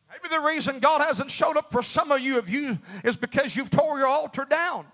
Maybe 0.09 0.33
the 0.33 0.41
reason 0.41 0.79
God 0.79 1.01
hasn't 1.01 1.29
showed 1.29 1.57
up 1.57 1.73
for 1.73 1.81
some 1.81 2.09
of 2.11 2.21
you 2.21 2.37
of 2.39 2.49
you 2.49 2.79
is 3.03 3.17
because 3.17 3.55
you've 3.57 3.69
tore 3.69 3.97
your 3.97 4.07
altar 4.07 4.45
down. 4.49 4.85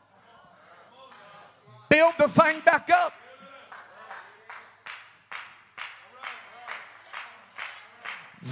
Build 1.87 2.15
the 2.17 2.27
thing 2.27 2.59
back 2.65 2.89
up. 2.89 3.13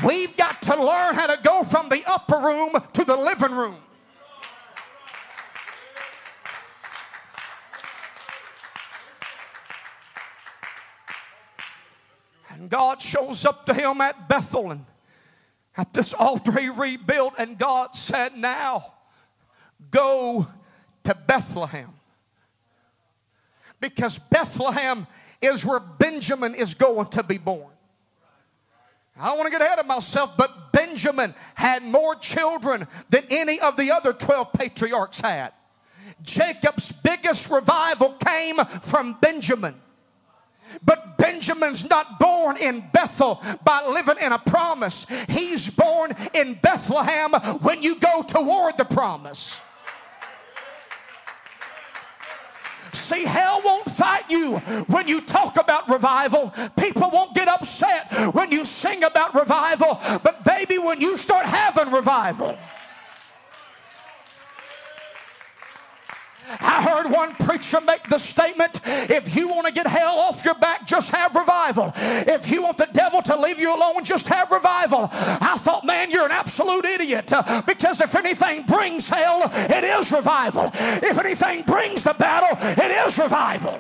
We've 0.06 0.36
got 0.38 0.62
to 0.64 0.76
learn 0.76 1.16
how 1.16 1.28
to 1.28 1.42
go 1.42 1.64
from 1.64 1.90
the 1.90 2.04
upper 2.08 2.38
room 2.38 2.74
to 2.94 3.04
the 3.04 3.16
living 3.16 3.52
room. 3.52 3.78
And 12.66 12.72
God 12.72 13.00
shows 13.00 13.46
up 13.46 13.68
to 13.68 13.76
him 13.76 14.02
at 14.02 14.28
Bethel 14.28 14.72
and 14.72 14.86
at 15.78 15.94
this 15.94 16.16
altar 16.16 16.52
he 16.60 16.68
rebuilt. 16.68 17.36
And 17.38 17.60
God 17.60 17.94
said, 17.94 18.36
Now 18.36 18.94
go 19.92 20.48
to 21.04 21.14
Bethlehem. 21.14 21.94
Because 23.80 24.18
Bethlehem 24.18 25.06
is 25.44 25.64
where 25.64 25.80
Benjamin 25.80 26.56
is 26.56 26.74
going 26.74 27.06
to 27.10 27.22
be 27.22 27.38
born. 27.38 27.70
I 29.16 29.28
don't 29.28 29.38
want 29.38 29.46
to 29.46 29.52
get 29.52 29.62
ahead 29.62 29.78
of 29.78 29.86
myself, 29.86 30.32
but 30.36 30.72
Benjamin 30.72 31.36
had 31.54 31.84
more 31.84 32.16
children 32.16 32.88
than 33.12 33.26
any 33.30 33.60
of 33.60 33.78
the 33.78 33.92
other 33.92 34.12
12 34.12 34.54
patriarchs 34.54 35.22
had. 35.22 35.54
Jacob's 36.24 36.92
biggest 36.92 37.52
revival 37.52 38.14
came 38.14 38.58
from 38.82 39.18
Benjamin. 39.22 39.76
But 40.84 41.18
Benjamin's 41.18 41.88
not 41.90 42.20
born 42.20 42.58
in 42.58 42.84
Bethel 42.94 43.42
by 43.64 43.86
living 43.88 44.18
in 44.22 44.32
a 44.32 44.40
promise. 44.40 45.06
He's 45.30 45.70
born 45.70 46.14
in 46.34 46.56
Bethlehem 46.56 47.34
when 47.62 47.84
you 47.84 48.00
go 48.00 48.24
toward 48.24 48.78
the 48.78 48.86
promise. 48.86 49.62
See, 52.94 53.26
hell 53.26 53.62
won't 53.64 53.90
fight 53.90 54.24
you 54.32 54.58
when 54.88 55.08
you 55.08 55.22
talk 55.22 55.58
about 55.58 55.90
revival. 55.90 56.54
People 56.80 57.10
won't 57.12 57.36
get 57.36 57.48
upset 57.48 58.34
when 58.34 58.52
you 58.52 58.66
sing 58.66 59.04
about 59.04 59.36
revival. 59.36 60.00
But, 60.24 60.44
baby, 60.44 60.78
when 60.80 61.02
you 61.02 61.18
start 61.18 61.46
having 61.46 61.94
revival, 61.94 62.58
I 66.60 66.82
heard 66.84 67.12
one 67.12 67.36
preacher 67.36 67.82
make 67.82 68.08
the 68.10 68.20
statement 68.20 68.82
if 68.86 69.36
you 69.36 69.48
want 69.50 69.68
to 69.68 69.74
get 69.74 69.88
hell 69.88 70.18
off 70.20 70.44
your 70.46 70.56
back, 70.56 70.86
just 70.86 71.12
have 71.12 71.36
revival. 71.36 71.92
If 71.96 72.50
you 72.50 72.64
want 72.64 72.78
the 72.78 72.88
devil 72.92 73.22
to 73.24 73.36
leave 73.36 73.60
you 73.60 73.76
alone, 73.76 74.04
just 74.04 74.28
have 74.28 74.52
revival. 74.52 75.10
I 75.12 75.58
thought, 75.58 75.86
man, 75.86 76.12
you're 76.12 76.26
an 76.26 76.32
absolute 76.32 76.86
idiot 76.86 77.32
uh, 77.32 77.62
because 77.66 78.02
if 78.02 78.16
anything 78.16 78.64
brings 78.64 79.10
hell, 79.10 79.50
it 79.54 79.84
is 79.84 80.12
revival. 80.12 80.72
If 80.74 81.18
anything 81.18 81.64
brings 81.64 82.04
the 82.04 82.14
battle, 82.14 82.58
it 82.62 83.08
is 83.08 83.18
revival. 83.18 83.80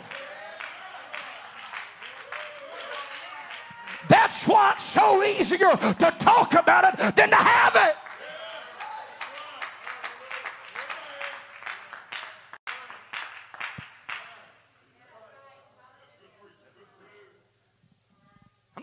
That's 4.07 4.47
why 4.47 4.73
it's 4.73 4.83
so 4.83 5.23
easier 5.23 5.71
to 5.75 6.15
talk 6.19 6.53
about 6.53 6.93
it 6.93 7.15
than 7.15 7.29
to 7.29 7.35
have 7.35 7.75
it. 7.75 7.95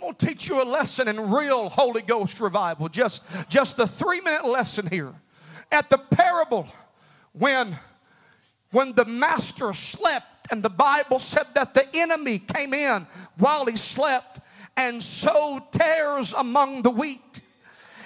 Going 0.03 0.15
to 0.15 0.27
teach 0.27 0.49
you 0.49 0.61
a 0.61 0.65
lesson 0.65 1.09
in 1.09 1.31
real 1.31 1.69
Holy 1.71 2.03
Ghost 2.03 2.41
revival. 2.41 2.89
Just, 2.89 3.23
just 3.49 3.77
the 3.77 3.87
three 3.87 4.21
minute 4.21 4.45
lesson 4.45 4.87
here. 4.89 5.15
At 5.71 5.89
the 5.89 5.97
parable, 5.99 6.67
when, 7.33 7.79
when 8.73 8.93
the 8.93 9.07
master 9.07 9.73
slept 9.73 10.27
And 10.53 10.63
the 10.63 10.69
Bible 10.69 11.19
said 11.19 11.47
that 11.55 11.73
the 11.73 11.87
enemy 11.95 12.39
came 12.39 12.75
in 12.75 13.07
while 13.39 13.65
he 13.65 13.77
slept 13.77 14.41
and 14.77 15.03
sowed 15.03 15.73
tares 15.73 16.35
among 16.35 16.83
the 16.83 16.91
wheat. 16.91 17.32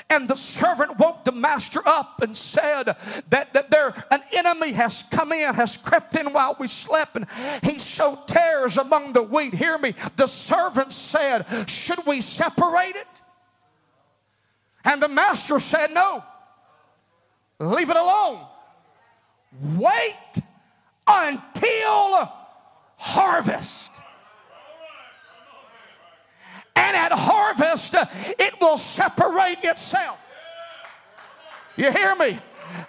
And 0.08 0.28
the 0.28 0.36
servant 0.36 0.98
woke 0.98 1.24
the 1.24 1.32
master 1.32 1.80
up 1.84 2.22
and 2.22 2.36
said 2.36 2.84
that, 3.28 3.52
that 3.52 3.70
there 3.70 3.92
an 4.10 4.22
enemy 4.36 4.72
has 4.72 5.02
come 5.10 5.32
in, 5.32 5.52
has 5.54 5.76
crept 5.76 6.14
in 6.14 6.32
while 6.32 6.56
we 6.60 6.68
slept, 6.68 7.16
and 7.16 7.26
he 7.64 7.80
sowed 7.80 8.28
tares 8.28 8.76
among 8.76 9.14
the 9.14 9.22
wheat. 9.22 9.54
Hear 9.54 9.76
me. 9.78 9.94
The 10.14 10.28
servant 10.28 10.92
said, 10.92 11.44
Should 11.68 12.06
we 12.06 12.20
separate 12.20 12.94
it? 12.94 13.20
And 14.84 15.02
the 15.02 15.08
master 15.08 15.58
said, 15.58 15.92
No. 15.92 16.22
Leave 17.58 17.90
it 17.90 17.96
alone. 17.96 18.46
Wait 19.76 20.42
until 21.08 22.30
harvest. 22.96 24.00
And 26.76 26.96
at 26.96 27.12
harvest, 27.12 27.94
it 28.38 28.60
will 28.60 28.76
separate 28.76 29.64
itself. 29.64 30.18
You 31.76 31.90
hear 31.90 32.14
me? 32.14 32.38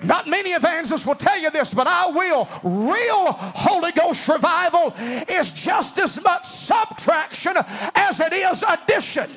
Not 0.04 0.28
many 0.28 0.52
evangelists 0.52 1.06
will 1.06 1.16
tell 1.16 1.40
you 1.40 1.50
this, 1.52 1.74
but 1.74 1.88
I 1.88 2.08
will. 2.10 2.48
Real 2.64 3.32
Holy 3.34 3.92
Ghost 3.92 4.28
revival 4.28 4.94
is 5.30 5.52
just 5.52 5.98
as 5.98 6.22
much 6.24 6.46
subtraction 6.46 7.54
as 7.96 8.20
it 8.20 8.34
is 8.34 8.64
addition. 8.68 9.30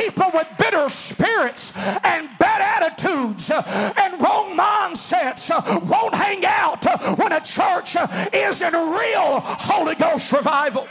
People 0.00 0.30
with 0.32 0.48
bitter 0.58 0.88
spirits 0.88 1.76
and 1.76 2.28
bad 2.38 2.82
attitudes 2.82 3.50
and 3.50 4.20
wrong 4.20 4.56
mindsets 4.56 5.50
won't 5.86 6.14
hang 6.14 6.44
out 6.46 6.84
when 7.18 7.32
a 7.32 7.40
church 7.40 7.96
is 8.32 8.62
in 8.62 8.72
real 8.72 9.40
Holy 9.40 9.94
Ghost 9.94 10.32
revival. 10.32 10.88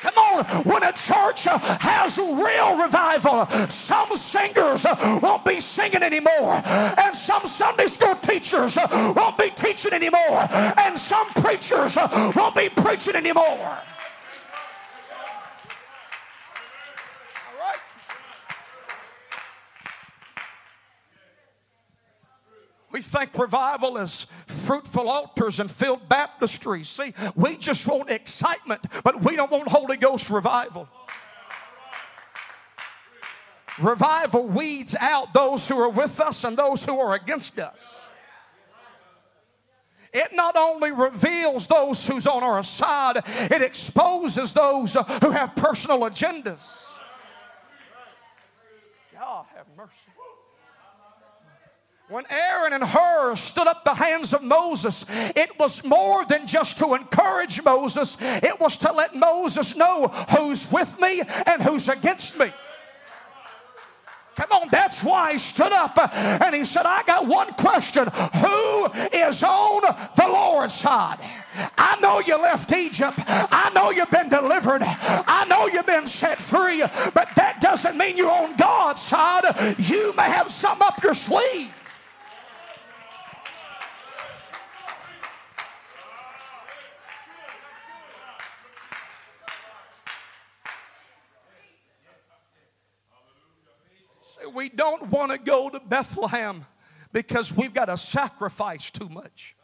Come 0.00 0.18
on, 0.18 0.44
when 0.64 0.82
a 0.82 0.92
church 0.92 1.44
has 1.44 2.18
real 2.18 2.76
revival, 2.76 3.46
some 3.68 4.16
singers 4.16 4.84
won't 5.22 5.44
be 5.44 5.60
singing 5.60 6.02
anymore, 6.02 6.62
and 6.64 7.14
some 7.14 7.46
Sunday 7.46 7.86
school 7.86 8.14
teachers 8.16 8.76
won't 8.76 9.38
be 9.38 9.50
teaching 9.50 9.92
anymore, 9.92 10.46
and 10.78 10.98
some 10.98 11.26
preachers 11.34 11.96
won't 12.36 12.54
be 12.54 12.68
preaching 12.68 13.16
anymore. 13.16 13.78
We 22.96 23.02
think 23.02 23.36
revival 23.36 23.98
is 23.98 24.26
fruitful 24.46 25.10
altars 25.10 25.60
and 25.60 25.70
filled 25.70 26.08
baptistries. 26.08 26.86
See, 26.86 27.12
we 27.34 27.58
just 27.58 27.86
want 27.86 28.08
excitement, 28.08 28.80
but 29.04 29.22
we 29.22 29.36
don't 29.36 29.50
want 29.50 29.68
Holy 29.68 29.98
Ghost 29.98 30.30
revival. 30.30 30.88
Revival 33.78 34.48
weeds 34.48 34.96
out 34.98 35.34
those 35.34 35.68
who 35.68 35.78
are 35.78 35.90
with 35.90 36.18
us 36.20 36.42
and 36.44 36.56
those 36.56 36.86
who 36.86 36.98
are 36.98 37.14
against 37.14 37.58
us. 37.58 38.08
It 40.10 40.28
not 40.32 40.56
only 40.56 40.90
reveals 40.90 41.66
those 41.66 42.08
who's 42.08 42.26
on 42.26 42.42
our 42.42 42.64
side, 42.64 43.18
it 43.26 43.60
exposes 43.60 44.54
those 44.54 44.94
who 44.94 45.32
have 45.32 45.54
personal 45.54 46.00
agendas. 46.00 46.94
God 49.12 49.44
have 49.54 49.66
mercy. 49.76 50.08
When 52.08 52.24
Aaron 52.30 52.72
and 52.72 52.84
Hur 52.84 53.34
stood 53.34 53.66
up 53.66 53.82
the 53.82 53.94
hands 53.94 54.32
of 54.32 54.44
Moses, 54.44 55.04
it 55.34 55.58
was 55.58 55.82
more 55.82 56.24
than 56.24 56.46
just 56.46 56.78
to 56.78 56.94
encourage 56.94 57.64
Moses, 57.64 58.16
it 58.20 58.60
was 58.60 58.76
to 58.78 58.92
let 58.92 59.16
Moses 59.16 59.74
know 59.74 60.06
who's 60.36 60.70
with 60.70 61.00
me 61.00 61.22
and 61.46 61.60
who's 61.62 61.88
against 61.88 62.38
me. 62.38 62.52
Come 64.36 64.52
on, 64.52 64.68
that's 64.70 65.02
why 65.02 65.32
he 65.32 65.38
stood 65.38 65.72
up 65.72 65.96
uh, 65.96 66.06
and 66.44 66.54
he 66.54 66.64
said, 66.64 66.82
I 66.84 67.02
got 67.04 67.26
one 67.26 67.54
question. 67.54 68.06
Who 68.06 68.86
is 69.12 69.42
on 69.42 69.82
the 70.14 70.28
Lord's 70.28 70.74
side? 70.74 71.18
I 71.76 71.98
know 72.00 72.20
you 72.20 72.40
left 72.40 72.70
Egypt. 72.70 73.18
I 73.26 73.72
know 73.74 73.90
you've 73.90 74.10
been 74.10 74.28
delivered. 74.28 74.82
I 74.84 75.46
know 75.48 75.66
you've 75.68 75.86
been 75.86 76.06
set 76.06 76.38
free, 76.38 76.80
but 77.14 77.30
that 77.34 77.60
doesn't 77.62 77.96
mean 77.96 78.18
you're 78.18 78.30
on 78.30 78.56
God's 78.56 79.00
side. 79.00 79.76
You 79.78 80.14
may 80.14 80.24
have 80.24 80.52
something 80.52 80.86
up 80.86 81.02
your 81.02 81.14
sleeve. 81.14 81.72
We 94.54 94.68
don't 94.68 95.08
want 95.08 95.32
to 95.32 95.38
go 95.38 95.68
to 95.68 95.80
Bethlehem 95.80 96.64
because 97.12 97.56
we've 97.56 97.74
got 97.74 97.86
to 97.86 97.96
sacrifice 97.96 98.90
too 98.90 99.08
much. 99.08 99.56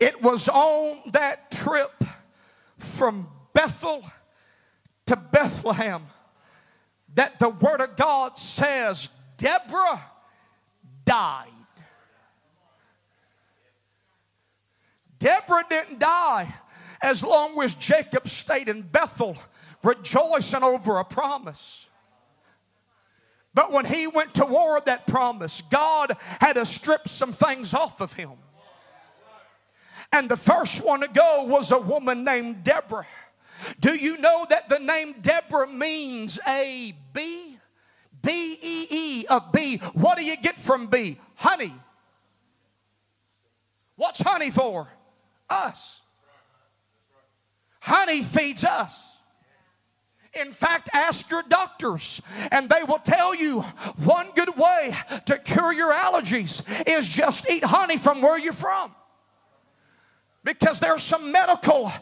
It 0.00 0.20
was 0.22 0.48
on 0.48 0.98
that 1.12 1.50
trip 1.50 2.04
from 2.78 3.28
Bethel 3.54 4.04
to 5.06 5.16
Bethlehem 5.16 6.02
that 7.14 7.38
the 7.38 7.50
Word 7.50 7.80
of 7.80 7.96
God 7.96 8.38
says 8.38 9.10
Deborah 9.36 10.00
died. 11.04 11.48
Deborah 15.18 15.64
didn't 15.68 16.00
die 16.00 16.52
as 17.00 17.22
long 17.22 17.60
as 17.62 17.74
Jacob 17.74 18.28
stayed 18.28 18.68
in 18.68 18.82
Bethel 18.82 19.36
rejoicing 19.82 20.62
over 20.62 20.98
a 20.98 21.04
promise. 21.04 21.88
But 23.54 23.70
when 23.72 23.84
he 23.84 24.06
went 24.06 24.34
toward 24.34 24.86
that 24.86 25.06
promise, 25.06 25.62
God 25.62 26.16
had 26.40 26.54
to 26.54 26.64
strip 26.64 27.06
some 27.08 27.32
things 27.32 27.74
off 27.74 28.00
of 28.00 28.14
him. 28.14 28.30
And 30.10 30.28
the 30.28 30.36
first 30.36 30.84
one 30.84 31.00
to 31.00 31.08
go 31.08 31.44
was 31.44 31.72
a 31.72 31.78
woman 31.78 32.24
named 32.24 32.64
Deborah. 32.64 33.06
Do 33.80 33.94
you 33.94 34.18
know 34.18 34.46
that 34.50 34.68
the 34.68 34.78
name 34.78 35.14
Deborah 35.20 35.68
means 35.68 36.38
a 36.46 36.94
bee? 37.12 37.58
B 38.22 38.56
E 38.62 38.86
E, 38.90 39.26
a 39.28 39.42
bee. 39.52 39.78
What 39.94 40.16
do 40.16 40.24
you 40.24 40.36
get 40.36 40.58
from 40.58 40.86
bee? 40.86 41.18
Honey. 41.34 41.74
What's 43.96 44.20
honey 44.20 44.50
for? 44.50 44.88
Us. 45.50 46.02
Honey 47.80 48.22
feeds 48.22 48.64
us. 48.64 49.11
In 50.40 50.52
fact, 50.52 50.88
ask 50.94 51.30
your 51.30 51.42
doctors, 51.42 52.22
and 52.50 52.68
they 52.68 52.82
will 52.84 52.98
tell 52.98 53.34
you 53.34 53.60
one 54.02 54.28
good 54.34 54.56
way 54.56 54.96
to 55.26 55.36
cure 55.38 55.72
your 55.72 55.92
allergies 55.92 56.62
is 56.88 57.06
just 57.06 57.50
eat 57.50 57.62
honey 57.62 57.98
from 57.98 58.22
where 58.22 58.38
you're 58.38 58.54
from. 58.54 58.94
Because 60.42 60.80
there's 60.80 61.02
some 61.02 61.30
medical 61.30 61.92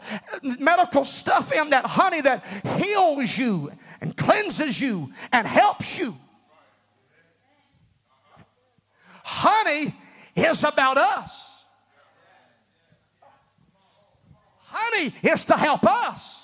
medical 0.59 1.03
stuff 1.03 1.51
in 1.51 1.69
that 1.71 1.85
honey 1.85 2.21
that 2.21 2.43
heals 2.77 3.37
you 3.37 3.71
and 3.99 4.15
cleanses 4.15 4.79
you 4.79 5.11
and 5.31 5.45
helps 5.45 5.99
you. 5.99 6.17
Honey 9.23 9.93
is 10.35 10.63
about 10.63 10.97
us. 10.97 11.65
Honey 14.59 15.13
is 15.21 15.45
to 15.45 15.53
help 15.53 15.83
us. 15.83 16.40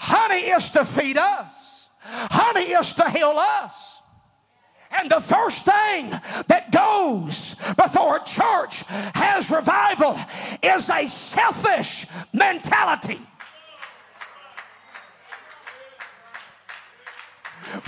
Honey 0.00 0.46
is 0.46 0.70
to 0.70 0.84
feed 0.84 1.16
us, 1.18 1.90
honey 2.02 2.72
is 2.72 2.94
to 2.94 3.10
heal 3.10 3.34
us. 3.36 4.02
And 4.90 5.10
the 5.10 5.20
first 5.20 5.64
thing 5.64 6.10
that 6.48 6.70
goes 6.70 7.54
before 7.76 8.16
a 8.16 8.24
church 8.24 8.84
has 9.14 9.50
revival 9.50 10.18
is 10.62 10.90
a 10.90 11.08
selfish 11.08 12.06
mentality. 12.32 13.20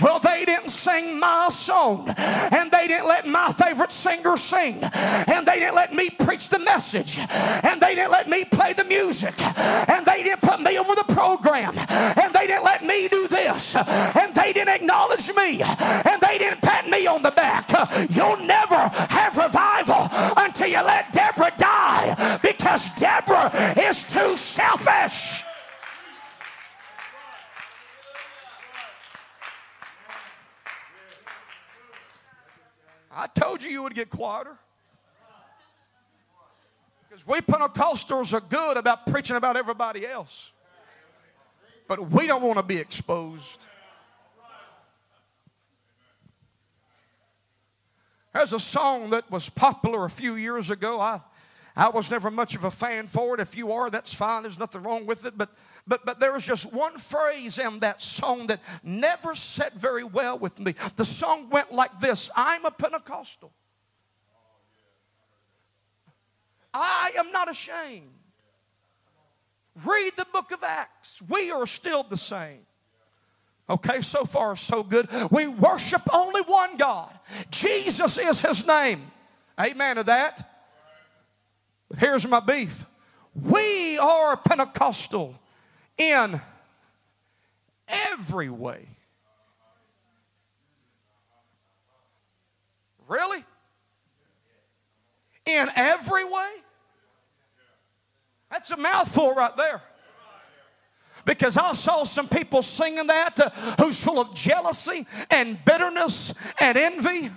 Well, 0.01 0.19
they 0.19 0.45
didn't 0.45 0.69
sing 0.69 1.19
my 1.19 1.49
song, 1.49 2.09
and 2.17 2.71
they 2.71 2.87
didn't 2.87 3.07
let 3.07 3.27
my 3.27 3.51
favorite 3.53 3.91
singer 3.91 4.37
sing, 4.37 4.83
and 4.83 5.45
they 5.45 5.59
didn't 5.59 5.75
let 5.75 5.93
me 5.93 6.09
preach 6.09 6.49
the 6.49 6.59
message, 6.59 7.17
and 7.19 7.81
they 7.81 7.95
didn't 7.95 8.11
let 8.11 8.29
me 8.29 8.45
play 8.45 8.73
the 8.73 8.83
music, 8.83 9.39
and 9.41 10.05
they 10.05 10.23
didn't 10.23 10.41
put 10.41 10.61
me 10.61 10.77
over 10.77 10.95
the 10.95 11.13
program, 11.13 11.77
and 11.77 12.33
they 12.33 12.47
didn't 12.47 12.63
let 12.63 12.83
me 12.85 13.07
do 13.07 13.27
this, 13.27 13.75
and 13.75 14.33
they 14.33 14.53
didn't 14.53 14.73
acknowledge 14.73 15.27
me, 15.35 15.61
and 15.61 16.21
they 16.21 16.37
didn't 16.37 16.61
pat 16.61 16.89
me 16.89 17.07
on 17.07 17.21
the 17.21 17.31
back. 17.31 17.69
You'll 18.09 18.37
never 18.37 18.89
have 19.09 19.37
revival 19.37 20.09
until 20.37 20.67
you 20.67 20.83
let 20.83 21.11
Deborah 21.11 21.53
die 21.57 22.39
because 22.41 22.89
Deborah 22.95 23.51
is 23.77 24.03
too 24.03 24.37
selfish. 24.37 25.43
I 33.15 33.27
told 33.27 33.63
you 33.63 33.71
you 33.71 33.81
would 33.83 33.95
get 33.95 34.09
quieter. 34.09 34.57
Because 37.07 37.25
we 37.25 37.39
Pentecostals 37.39 38.33
are 38.33 38.41
good 38.41 38.75
about 38.75 39.07
preaching 39.07 39.37
about 39.37 39.55
everybody 39.55 40.05
else. 40.05 40.51
But 41.87 42.11
we 42.11 42.27
don't 42.27 42.41
want 42.41 42.57
to 42.57 42.63
be 42.63 42.77
exposed. 42.77 43.67
There's 48.33 48.51
a 48.51 48.59
song 48.59 49.11
that 49.11 49.31
was 49.31 49.49
popular 49.49 50.03
a 50.03 50.09
few 50.09 50.35
years 50.35 50.69
ago. 50.69 50.99
I, 50.99 51.21
I 51.75 51.89
was 51.89 52.09
never 52.09 52.31
much 52.31 52.55
of 52.55 52.63
a 52.63 52.71
fan 52.71 53.07
for 53.07 53.35
it. 53.35 53.41
If 53.41 53.57
you 53.57 53.73
are, 53.73 53.89
that's 53.89 54.13
fine. 54.13 54.43
There's 54.43 54.59
nothing 54.59 54.83
wrong 54.83 55.05
with 55.05 55.25
it. 55.25 55.37
But, 55.37 55.49
but, 55.85 56.05
but 56.05 56.19
there 56.19 56.31
was 56.31 56.45
just 56.45 56.71
one 56.71 56.97
phrase 56.97 57.59
in 57.59 57.79
that 57.79 58.01
song 58.01 58.47
that 58.47 58.61
never 58.81 59.35
set 59.35 59.73
very 59.73 60.03
well 60.03 60.39
with 60.39 60.57
me. 60.57 60.73
The 60.95 61.03
song 61.03 61.49
went 61.49 61.73
like 61.73 61.99
this 61.99 62.29
I'm 62.35 62.65
a 62.65 62.71
Pentecostal. 62.71 63.51
I 66.73 67.11
am 67.17 67.31
not 67.31 67.49
ashamed. 67.49 68.11
Read 69.83 70.13
the 70.17 70.25
book 70.31 70.51
of 70.51 70.63
Acts. 70.63 71.21
We 71.27 71.51
are 71.51 71.67
still 71.67 72.03
the 72.03 72.17
same. 72.17 72.59
Okay, 73.69 74.01
so 74.01 74.25
far 74.25 74.55
so 74.55 74.83
good. 74.83 75.09
We 75.31 75.47
worship 75.47 76.01
only 76.13 76.41
one 76.41 76.77
God. 76.77 77.11
Jesus 77.49 78.17
is 78.17 78.41
his 78.41 78.65
name. 78.65 79.11
Amen 79.59 79.97
to 79.97 80.03
that. 80.03 80.54
But 81.89 81.99
here's 81.99 82.27
my 82.27 82.39
beef. 82.39 82.85
We 83.33 83.97
are 83.97 84.37
Pentecostal 84.37 85.39
in 85.97 86.41
every 87.87 88.49
way. 88.49 88.87
Really? 93.07 93.43
In 95.45 95.69
every 95.75 96.23
way? 96.23 96.49
That's 98.49 98.71
a 98.71 98.77
mouthful 98.77 99.33
right 99.33 99.55
there 99.57 99.81
because 101.25 101.57
I 101.57 101.73
saw 101.73 102.03
some 102.03 102.27
people 102.27 102.61
singing 102.61 103.07
that 103.07 103.39
uh, 103.39 103.49
who's 103.81 103.99
full 104.01 104.19
of 104.19 104.33
jealousy 104.33 105.05
and 105.29 105.57
bitterness 105.65 106.33
and 106.59 106.77
envy. 106.77 107.31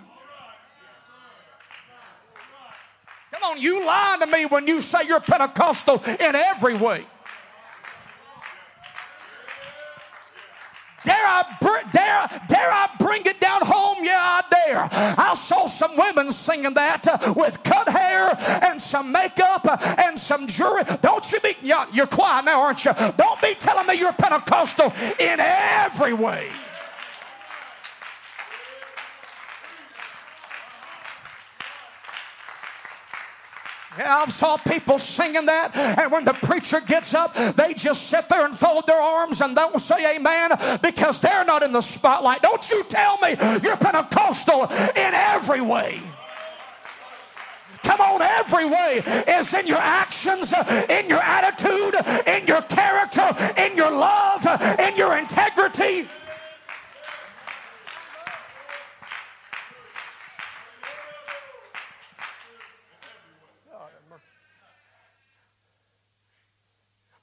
Come 3.41 3.53
on, 3.53 3.63
you 3.63 3.87
lie 3.87 4.17
to 4.21 4.27
me 4.27 4.47
when 4.47 4.67
you 4.67 4.81
say 4.81 5.07
you're 5.07 5.21
Pentecostal 5.21 6.03
in 6.05 6.35
every 6.35 6.75
way. 6.75 7.07
Dare 11.05 11.15
I, 11.15 11.57
dare, 11.93 12.41
dare 12.49 12.71
I 12.71 12.91
bring 12.99 13.23
it 13.25 13.41
down 13.41 13.61
home? 13.63 14.05
Yeah, 14.05 14.19
I 14.21 14.43
dare. 14.51 14.89
I 14.93 15.35
saw 15.35 15.67
some 15.69 15.97
women 15.97 16.33
singing 16.33 16.75
that 16.75 17.07
uh, 17.07 17.33
with 17.37 17.63
cut 17.63 17.89
hair 17.89 18.37
and 18.65 18.81
some 18.83 19.13
makeup 19.13 19.65
and 19.99 20.19
some 20.19 20.49
jewelry. 20.49 20.83
Don't 21.01 21.31
you 21.31 21.39
be, 21.41 21.55
you're 21.63 22.07
quiet 22.09 22.45
now, 22.45 22.61
aren't 22.63 22.85
you? 22.85 22.93
Don't 23.17 23.41
be 23.41 23.55
telling 23.55 23.87
me 23.87 23.95
you're 23.95 24.13
Pentecostal 24.13 24.93
in 25.21 25.39
every 25.39 26.13
way. 26.13 26.49
I've 33.99 34.33
saw 34.33 34.57
people 34.57 34.99
singing 34.99 35.47
that, 35.47 35.77
and 35.77 36.13
when 36.13 36.25
the 36.25 36.35
preacher 36.35 36.81
gets 36.81 37.15
up, 37.15 37.35
they 37.35 37.75
just 37.75 38.09
sit 38.09 38.29
there 38.29 38.45
and 38.47 38.57
fold 38.57 38.87
their 38.87 39.01
arms 39.01 39.41
and 39.41 39.55
don't 39.55 39.81
say 39.81 40.17
amen 40.17 40.53
because 40.83 41.21
they're 41.21 41.45
not 41.45 41.63
in 41.63 41.73
the 41.73 41.81
spotlight. 41.81 42.43
Don't 42.43 42.71
you 42.71 42.85
tell 42.85 43.19
me 43.19 43.37
you're 43.63 43.77
Pentecostal 43.77 44.65
in 44.65 45.15
every 45.15 45.61
way. 45.61 46.01
Come 47.83 48.01
on, 48.01 48.23
every 48.23 48.67
way 48.67 49.03
is 49.29 49.55
in 49.55 49.67
your 49.67 49.79
actions, 49.79 50.53
in 50.91 51.09
your 51.09 51.21
attitude, 51.23 51.95
in 52.27 52.47
your 52.47 52.63
character, 52.63 53.35
in 53.57 53.77
your 53.77 53.91
love, 53.91 54.47
in 54.79 54.97
your 54.97 55.17
integrity. 55.17 56.09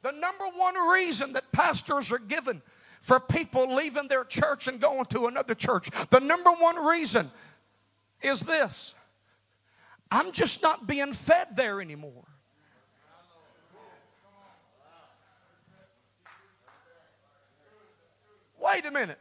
The 0.06 0.12
number 0.12 0.46
one 0.56 0.76
reason 0.76 1.34
that 1.34 1.52
pastors 1.52 2.12
are 2.12 2.20
given 2.20 2.62
for 3.02 3.20
people 3.20 3.74
leaving 3.74 4.08
their 4.08 4.24
church 4.24 4.68
and 4.68 4.80
going 4.80 5.06
to 5.06 5.26
another 5.26 5.56
church, 5.56 5.90
the 6.12 6.20
number 6.20 6.52
one 6.52 6.76
reason 6.76 7.32
is 8.22 8.42
this 8.42 8.94
I'm 10.12 10.32
just 10.32 10.62
not 10.62 10.86
being 10.86 11.12
fed 11.12 11.56
there 11.56 11.82
anymore. 11.82 12.24
Wait 18.62 18.86
a 18.86 18.92
minute. 18.92 19.20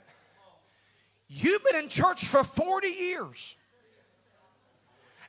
You've 1.28 1.64
been 1.64 1.82
in 1.82 1.88
church 1.88 2.26
for 2.26 2.44
40 2.44 2.88
years 2.88 3.56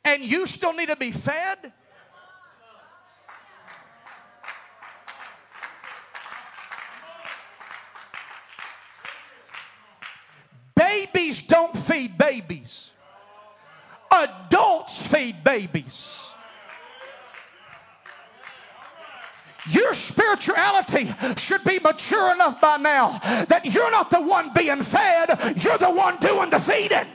and 0.03 0.21
you 0.21 0.47
still 0.47 0.73
need 0.73 0.89
to 0.89 0.97
be 0.97 1.13
fed? 1.13 1.71
Don't 11.47 11.77
feed 11.77 12.17
babies, 12.17 12.91
adults 14.11 15.05
feed 15.05 15.43
babies. 15.43 16.33
Your 19.67 19.93
spirituality 19.95 21.11
should 21.37 21.63
be 21.63 21.79
mature 21.79 22.31
enough 22.33 22.61
by 22.61 22.77
now 22.77 23.17
that 23.47 23.65
you're 23.65 23.89
not 23.89 24.11
the 24.11 24.21
one 24.21 24.51
being 24.53 24.83
fed, 24.83 25.29
you're 25.63 25.79
the 25.79 25.89
one 25.89 26.17
doing 26.17 26.51
the 26.51 26.59
feeding. 26.59 27.07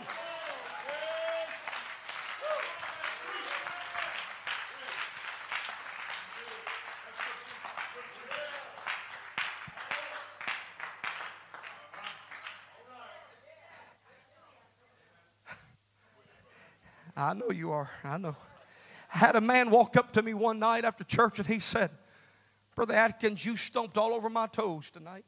I 17.20 17.34
know 17.34 17.50
you 17.50 17.70
are. 17.72 17.90
I 18.02 18.16
know. 18.16 18.34
I 19.14 19.18
had 19.18 19.36
a 19.36 19.40
man 19.40 19.70
walk 19.70 19.96
up 19.96 20.12
to 20.12 20.22
me 20.22 20.32
one 20.32 20.58
night 20.58 20.84
after 20.84 21.04
church 21.04 21.38
and 21.38 21.46
he 21.46 21.58
said, 21.58 21.90
Brother 22.74 22.94
Atkins, 22.94 23.44
you 23.44 23.56
stomped 23.56 23.98
all 23.98 24.14
over 24.14 24.30
my 24.30 24.46
toes 24.46 24.90
tonight. 24.90 25.24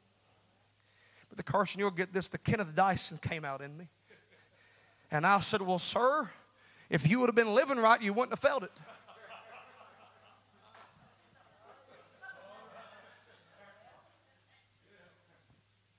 But 1.29 1.37
the 1.37 1.43
Carson, 1.43 1.79
you'll 1.79 1.91
get 1.91 2.11
this. 2.11 2.29
The 2.29 2.39
Kenneth 2.39 2.73
Dyson 2.73 3.19
came 3.19 3.45
out 3.45 3.61
in 3.61 3.77
me. 3.77 3.89
And 5.11 5.27
I 5.27 5.39
said, 5.39 5.61
Well, 5.61 5.77
sir, 5.77 6.31
if 6.89 7.07
you 7.07 7.19
would 7.19 7.27
have 7.27 7.35
been 7.35 7.53
living 7.53 7.77
right, 7.77 8.01
you 8.01 8.13
wouldn't 8.13 8.31
have 8.31 8.39
felt 8.39 8.63
it. 8.63 8.71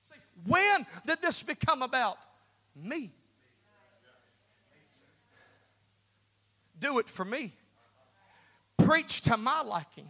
See, 0.09 0.19
when 0.45 0.85
did 1.05 1.21
this 1.21 1.41
become 1.43 1.81
about 1.81 2.17
me? 2.75 3.11
Do 6.85 6.99
it 6.99 7.09
for 7.09 7.25
me. 7.25 7.51
Preach 8.77 9.21
to 9.21 9.37
my 9.37 9.63
liking. 9.63 10.09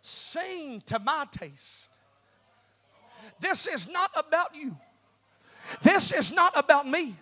Sing 0.00 0.82
to 0.86 0.98
my 0.98 1.26
taste. 1.30 1.98
This 3.40 3.66
is 3.66 3.88
not 3.88 4.10
about 4.16 4.54
you. 4.54 4.76
This 5.82 6.12
is 6.12 6.32
not 6.32 6.52
about 6.56 6.88
me. 6.88 7.16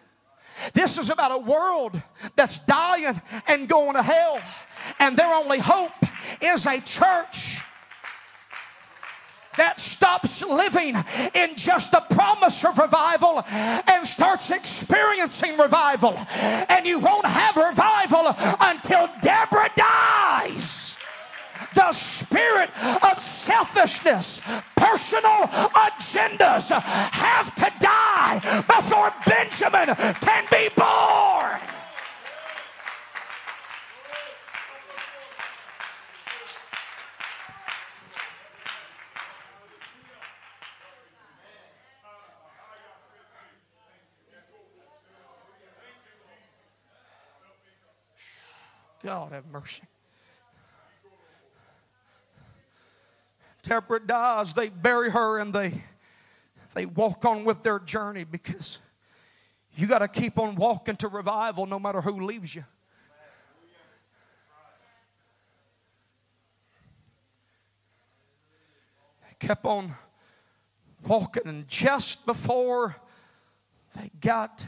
This 0.74 0.98
is 0.98 1.10
about 1.10 1.32
a 1.32 1.38
world 1.38 2.00
that's 2.36 2.58
dying 2.60 3.20
and 3.48 3.68
going 3.68 3.94
to 3.94 4.02
hell. 4.02 4.40
And 4.98 5.16
their 5.16 5.32
only 5.32 5.58
hope 5.58 5.92
is 6.40 6.66
a 6.66 6.80
church 6.80 7.51
that 9.56 9.78
stops 9.78 10.42
living 10.42 10.96
in 11.34 11.54
just 11.56 11.92
the 11.92 12.02
promise 12.10 12.64
of 12.64 12.78
revival 12.78 13.44
and 13.50 14.06
starts 14.06 14.50
experiencing 14.50 15.56
revival. 15.56 16.18
And 16.68 16.86
you 16.86 16.98
won't 16.98 17.26
have 17.26 17.56
revival 17.56 18.34
until 18.60 19.08
Deborah 19.20 19.70
dies. 19.76 20.96
The 21.74 21.92
spirit 21.92 22.70
of 23.02 23.22
selfishness, 23.22 24.42
personal 24.76 25.48
agendas 25.74 26.70
have 26.70 27.54
to 27.54 27.72
die 27.80 28.40
before 28.66 29.12
Benjamin 29.26 29.94
can 30.20 30.44
be 30.50 30.68
born. 30.76 31.71
God 49.02 49.32
have 49.32 49.46
mercy. 49.46 49.82
Deborah 53.62 54.00
dies, 54.04 54.54
they 54.54 54.68
bury 54.68 55.10
her 55.10 55.38
and 55.38 55.52
they 55.54 55.82
they 56.74 56.86
walk 56.86 57.24
on 57.24 57.44
with 57.44 57.62
their 57.62 57.78
journey 57.78 58.24
because 58.24 58.78
you 59.74 59.86
got 59.86 59.98
to 59.98 60.08
keep 60.08 60.38
on 60.38 60.54
walking 60.56 60.96
to 60.96 61.08
revival 61.08 61.66
no 61.66 61.78
matter 61.78 62.00
who 62.00 62.24
leaves 62.24 62.54
you. 62.54 62.64
They 69.22 69.46
kept 69.46 69.66
on 69.66 69.92
walking, 71.06 71.42
and 71.46 71.68
just 71.68 72.24
before 72.26 72.96
they 73.96 74.10
got 74.20 74.64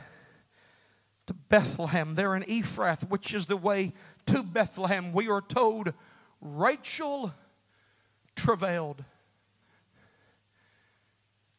to 1.27 1.35
Bethlehem, 1.35 2.15
there 2.15 2.37
in 2.37 2.43
Ephrath, 2.43 3.09
which 3.09 3.33
is 3.33 3.47
the 3.47 3.57
way 3.57 3.93
to 4.27 4.43
Bethlehem, 4.43 5.13
we 5.13 5.29
are 5.29 5.41
told 5.41 5.93
Rachel 6.41 7.33
travailed. 8.35 9.05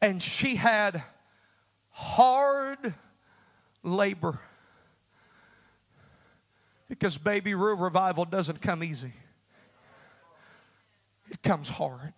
And 0.00 0.22
she 0.22 0.56
had 0.56 1.02
hard 1.90 2.94
labor. 3.82 4.38
Because 6.88 7.18
baby, 7.18 7.54
real 7.54 7.76
revival 7.76 8.24
doesn't 8.24 8.62
come 8.62 8.84
easy, 8.84 9.12
it 11.28 11.42
comes 11.42 11.68
hard. 11.68 12.12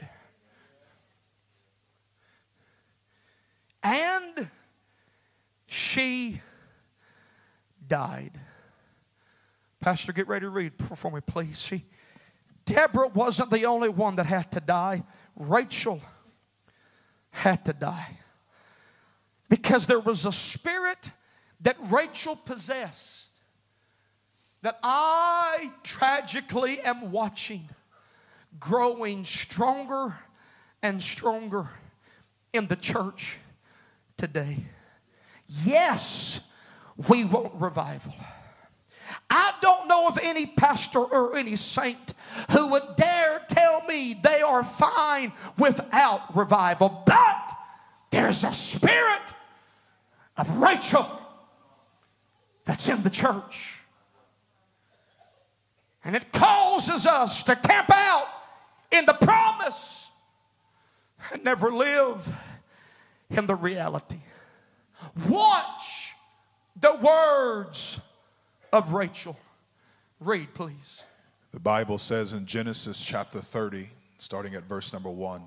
And 3.83 4.51
she 5.67 6.43
died. 7.89 8.33
Pastor, 9.81 10.13
get 10.13 10.29
ready 10.29 10.45
to 10.45 10.51
read 10.51 10.73
for 10.95 11.11
me, 11.11 11.21
please. 11.21 11.61
She, 11.61 11.85
Deborah 12.65 13.09
wasn't 13.09 13.51
the 13.51 13.67
only 13.67 13.89
one 13.89 14.17
that 14.17 14.27
had 14.27 14.53
to 14.53 14.61
die. 14.61 15.05
Rachel 15.37 16.01
had 17.31 17.65
to 17.65 17.73
die. 17.73 18.19
Because 19.49 19.87
there 19.87 20.01
was 20.01 20.27
a 20.27 20.33
spirit 20.33 21.13
that 21.61 21.77
Rachel 21.91 22.37
possessed 22.37 23.41
that 24.63 24.79
I 24.83 25.73
tragically 25.83 26.81
am 26.81 27.13
watching 27.13 27.69
growing 28.59 29.25
stronger 29.25 30.19
and 30.83 31.03
stronger 31.03 31.69
in 32.53 32.67
the 32.67 32.77
church 32.77 33.39
today. 34.17 34.65
Yes, 35.47 36.41
we 37.07 37.25
want 37.25 37.53
revival. 37.55 38.15
I 39.31 39.53
don't 39.61 39.89
know 39.89 40.09
of 40.09 40.19
any 40.23 40.47
pastor 40.47 41.01
or 41.01 41.37
any 41.37 41.55
saint 41.57 42.15
who 42.51 42.69
would 42.69 42.97
dare 42.97 43.41
tell 43.49 43.85
me 43.85 44.19
they 44.23 44.41
are 44.43 44.65
fine 44.65 45.33
without 45.59 46.37
revival, 46.37 47.03
but 47.07 47.53
there's 48.11 48.43
a 48.45 48.53
spirit 48.53 49.35
of 50.37 50.57
Rachel 50.59 51.07
that's 52.65 52.89
in 52.89 53.03
the 53.03 53.11
church. 53.11 53.83
And 56.05 56.17
it 56.17 56.33
causes 56.33 57.07
us 57.07 57.43
to 57.45 57.57
camp 57.57 57.91
out 57.93 58.29
in 58.91 59.05
the 59.05 59.15
promise 59.15 60.11
and 61.33 61.45
never 61.45 61.71
live 61.71 62.33
in 63.31 63.47
the 63.47 63.55
reality. 63.55 64.21
Watch 65.29 65.98
the 66.81 66.95
words 67.03 68.01
of 68.73 68.93
Rachel. 68.95 69.37
Read, 70.21 70.53
please. 70.55 71.03
The 71.53 71.61
Bible 71.61 71.99
says 71.99 72.33
in 72.33 72.45
Genesis 72.47 73.05
chapter 73.05 73.39
30, 73.39 73.89
starting 74.19 74.55
at 74.55 74.65
verse 74.65 74.93
number 74.93 75.11
1, 75.11 75.43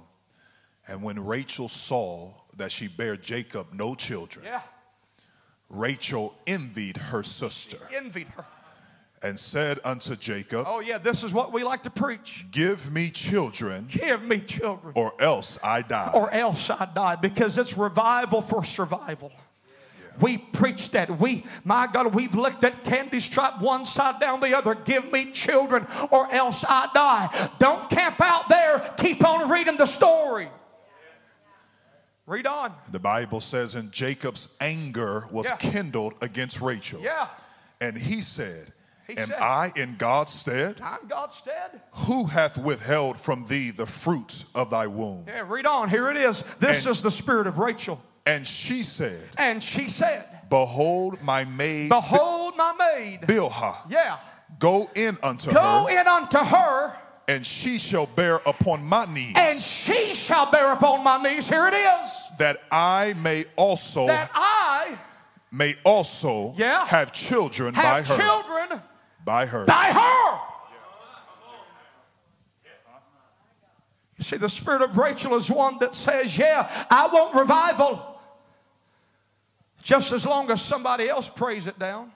and 0.88 1.04
when 1.04 1.24
Rachel 1.24 1.70
saw 1.70 2.32
that 2.58 2.72
she 2.72 2.88
bare 2.88 3.16
Jacob 3.16 3.68
no 3.74 3.94
children, 3.96 4.46
Yeah, 4.46 4.62
Rachel 5.70 6.34
envied 6.48 6.98
her 6.98 7.22
sister 7.24 7.78
envied 7.96 8.28
her. 8.30 8.46
and 9.22 9.38
said 9.38 9.80
unto 9.86 10.16
Jacob, 10.16 10.66
Oh, 10.68 10.80
yeah, 10.80 10.98
this 10.98 11.24
is 11.24 11.34
what 11.34 11.54
we 11.54 11.64
like 11.64 11.84
to 11.84 11.92
preach. 11.92 12.48
Give 12.52 12.92
me 12.92 13.12
children, 13.12 13.86
Give 13.90 14.24
me 14.24 14.40
children, 14.40 14.94
or 14.98 15.14
else 15.20 15.60
I 15.64 15.84
die. 15.84 16.12
or 16.16 16.32
else 16.32 16.70
I 16.72 16.86
die, 16.94 17.16
because 17.18 17.58
it's 17.60 17.78
revival 17.78 18.42
for 18.42 18.64
survival. 18.64 19.32
We 20.22 20.38
preach 20.38 20.92
that. 20.92 21.20
We, 21.20 21.46
my 21.64 21.88
God, 21.92 22.14
we've 22.14 22.36
looked 22.36 22.64
at 22.64 22.84
candy 22.84 23.20
stripe 23.20 23.60
one 23.62 23.86
side 23.86 24.20
down 24.20 24.40
the 24.40 24.56
other. 24.58 24.76
Give 24.76 25.12
me 25.12 25.32
children 25.32 25.88
or 26.12 26.32
else 26.34 26.64
I 26.68 26.88
die. 26.94 27.50
Don't 27.60 27.90
camp 27.90 28.22
out 28.22 28.48
there. 28.50 28.94
Keep 28.98 29.26
on 29.28 29.50
reading 29.50 29.78
the 29.78 29.86
story. 29.88 30.48
Read 32.28 32.48
on. 32.48 32.74
the 32.92 33.00
Bible 33.00 33.42
says, 33.42 33.76
and 33.76 33.92
Jacob's 33.92 34.56
anger 34.62 35.28
was 35.32 35.48
Yeah. 35.48 35.56
kindled 35.58 36.14
against 36.22 36.62
Rachel. 36.62 37.02
Yeah. 37.02 37.28
And 37.82 37.98
he 37.98 38.22
said, 38.22 38.72
He 39.08 39.18
Am 39.18 39.28
said- 39.28 39.42
I 39.42 39.74
in 39.76 39.98
God's 39.98 40.32
stead? 40.32 40.80
I'm 40.82 41.06
God's 41.08 41.36
stead. 41.36 41.82
Who 42.06 42.26
hath 42.28 42.58
withheld 42.58 43.18
from 43.18 43.46
thee 43.48 43.72
the 43.72 43.86
fruits 43.88 44.46
of 44.56 44.70
thy 44.70 44.88
womb? 44.88 45.26
Yeah, 45.28 45.44
read 45.46 45.66
on. 45.66 45.90
Here 45.90 46.10
it 46.10 46.16
is. 46.16 46.44
This 46.60 46.86
And- 46.86 46.92
is 46.96 47.02
the 47.02 47.12
spirit 47.12 47.48
of 47.48 47.58
Rachel. 47.58 48.02
And 48.26 48.46
she 48.48 48.84
said, 48.84 49.30
And 49.38 49.64
she 49.64 49.88
said, 49.88 50.26
Behold, 50.50 51.22
my 51.24 51.46
maid 51.46 51.90
Behold 51.90 52.56
my 52.58 52.74
maid. 52.96 53.22
Bilhah, 53.22 53.76
Yeah. 53.90 54.18
go 54.60 54.90
in 54.96 55.18
unto 55.24 55.52
Go 55.52 55.88
her, 55.88 56.00
in 56.02 56.08
unto 56.08 56.38
her, 56.38 56.94
and 57.28 57.46
she 57.46 57.80
shall 57.80 58.06
bear 58.06 58.36
upon 58.46 58.84
my 58.84 59.06
knees, 59.06 59.34
and 59.38 59.58
she 59.58 60.14
shall 60.14 60.52
bear 60.52 60.74
upon 60.74 61.04
my 61.04 61.22
knees. 61.24 61.48
Here 61.50 61.68
it 61.68 61.74
is. 61.74 62.22
that 62.38 62.58
I 62.72 63.14
may 63.22 63.46
also 63.56 64.08
That 64.08 64.30
I 64.34 64.98
may 65.52 65.76
also 65.84 66.54
Yeah. 66.58 66.86
have 66.86 67.12
children 67.14 67.74
have 67.76 67.84
by 68.08 68.14
her. 68.14 68.22
children 68.22 68.82
By 69.24 69.46
her. 69.46 69.66
by 69.66 69.92
her. 69.94 70.40
You 74.18 74.24
see, 74.24 74.38
the 74.38 74.50
spirit 74.50 74.82
of 74.84 74.98
Rachel 74.98 75.34
is 75.36 75.50
one 75.50 75.80
that 75.80 75.96
says, 75.96 76.38
Yeah, 76.38 76.70
I 76.92 77.08
want 77.08 77.34
revival. 77.34 78.11
Just 79.82 80.12
as 80.12 80.26
long 80.26 80.52
as 80.52 80.62
somebody 80.62 81.10
else 81.10 81.30
prays 81.30 81.68
it 81.68 81.80
down. 81.80 82.12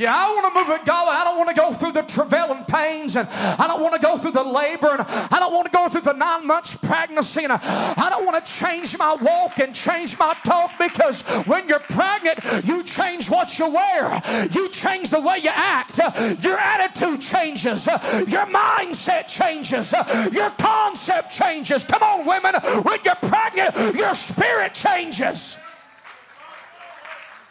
Yeah, 0.00 0.16
I 0.16 0.32
want 0.32 0.54
to 0.54 0.58
move 0.58 0.80
it, 0.80 0.86
God. 0.86 1.08
I 1.10 1.24
don't 1.24 1.36
want 1.36 1.50
to 1.50 1.54
go 1.54 1.74
through 1.74 1.92
the 1.92 2.00
travail 2.00 2.52
and 2.54 2.66
pains, 2.66 3.16
and 3.16 3.28
I 3.28 3.66
don't 3.66 3.82
want 3.82 3.92
to 3.92 4.00
go 4.00 4.16
through 4.16 4.30
the 4.30 4.42
labor, 4.42 4.88
and 4.88 5.02
I 5.02 5.36
don't 5.38 5.52
want 5.52 5.66
to 5.66 5.70
go 5.70 5.90
through 5.90 6.00
the 6.00 6.14
nine 6.14 6.46
months 6.46 6.74
pregnancy, 6.74 7.44
and 7.44 7.52
I 7.52 8.08
don't 8.08 8.24
want 8.24 8.42
to 8.42 8.50
change 8.50 8.96
my 8.96 9.12
walk 9.16 9.58
and 9.58 9.74
change 9.74 10.18
my 10.18 10.32
talk 10.42 10.70
because 10.78 11.20
when 11.44 11.68
you're 11.68 11.80
pregnant, 11.80 12.40
you 12.66 12.82
change 12.82 13.28
what 13.28 13.58
you 13.58 13.68
wear, 13.68 14.22
you 14.50 14.70
change 14.70 15.10
the 15.10 15.20
way 15.20 15.36
you 15.36 15.50
act, 15.52 15.98
your 16.42 16.56
attitude 16.56 17.20
changes, 17.20 17.84
your 17.86 18.46
mindset 18.46 19.28
changes, 19.28 19.92
your 20.32 20.48
concept 20.52 21.30
changes. 21.30 21.84
Come 21.84 22.02
on, 22.02 22.24
women, 22.24 22.54
when 22.84 23.00
you're 23.04 23.16
pregnant, 23.16 23.94
your 23.94 24.14
spirit 24.14 24.72
changes. 24.72 25.58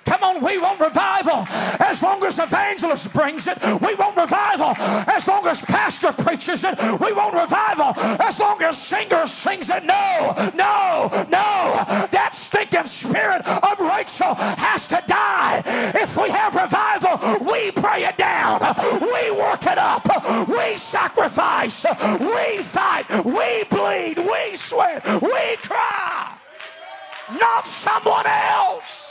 Come 0.09 0.23
on, 0.23 0.43
we 0.43 0.57
want 0.57 0.79
revival 0.79 1.45
as 1.79 2.01
long 2.01 2.23
as 2.23 2.39
evangelist 2.39 3.13
brings 3.13 3.45
it. 3.45 3.61
We 3.79 3.93
want 3.93 4.17
revival 4.17 4.73
as 5.07 5.27
long 5.27 5.45
as 5.45 5.61
pastor 5.61 6.11
preaches 6.11 6.63
it. 6.63 6.75
We 6.99 7.13
want 7.13 7.35
revival 7.35 7.93
as 8.19 8.39
long 8.39 8.59
as 8.63 8.75
singer 8.81 9.27
sings 9.27 9.69
it. 9.69 9.83
No, 9.85 10.33
no, 10.55 11.09
no. 11.29 11.85
That 12.09 12.31
stinking 12.33 12.87
spirit 12.87 13.45
of 13.47 13.79
Rachel 13.79 14.33
has 14.33 14.87
to 14.87 15.03
die. 15.05 15.61
If 15.93 16.17
we 16.17 16.31
have 16.31 16.55
revival, 16.55 17.45
we 17.45 17.69
pray 17.69 18.05
it 18.05 18.17
down. 18.17 18.61
We 18.99 19.29
work 19.29 19.61
it 19.67 19.77
up. 19.77 20.09
We 20.47 20.75
sacrifice. 20.77 21.85
We 22.19 22.63
fight. 22.63 23.05
We 23.23 23.63
bleed. 23.69 24.17
We 24.17 24.55
sweat. 24.55 25.05
We 25.21 25.55
cry. 25.57 26.35
Not 27.39 27.67
someone 27.67 28.25
else. 28.25 29.09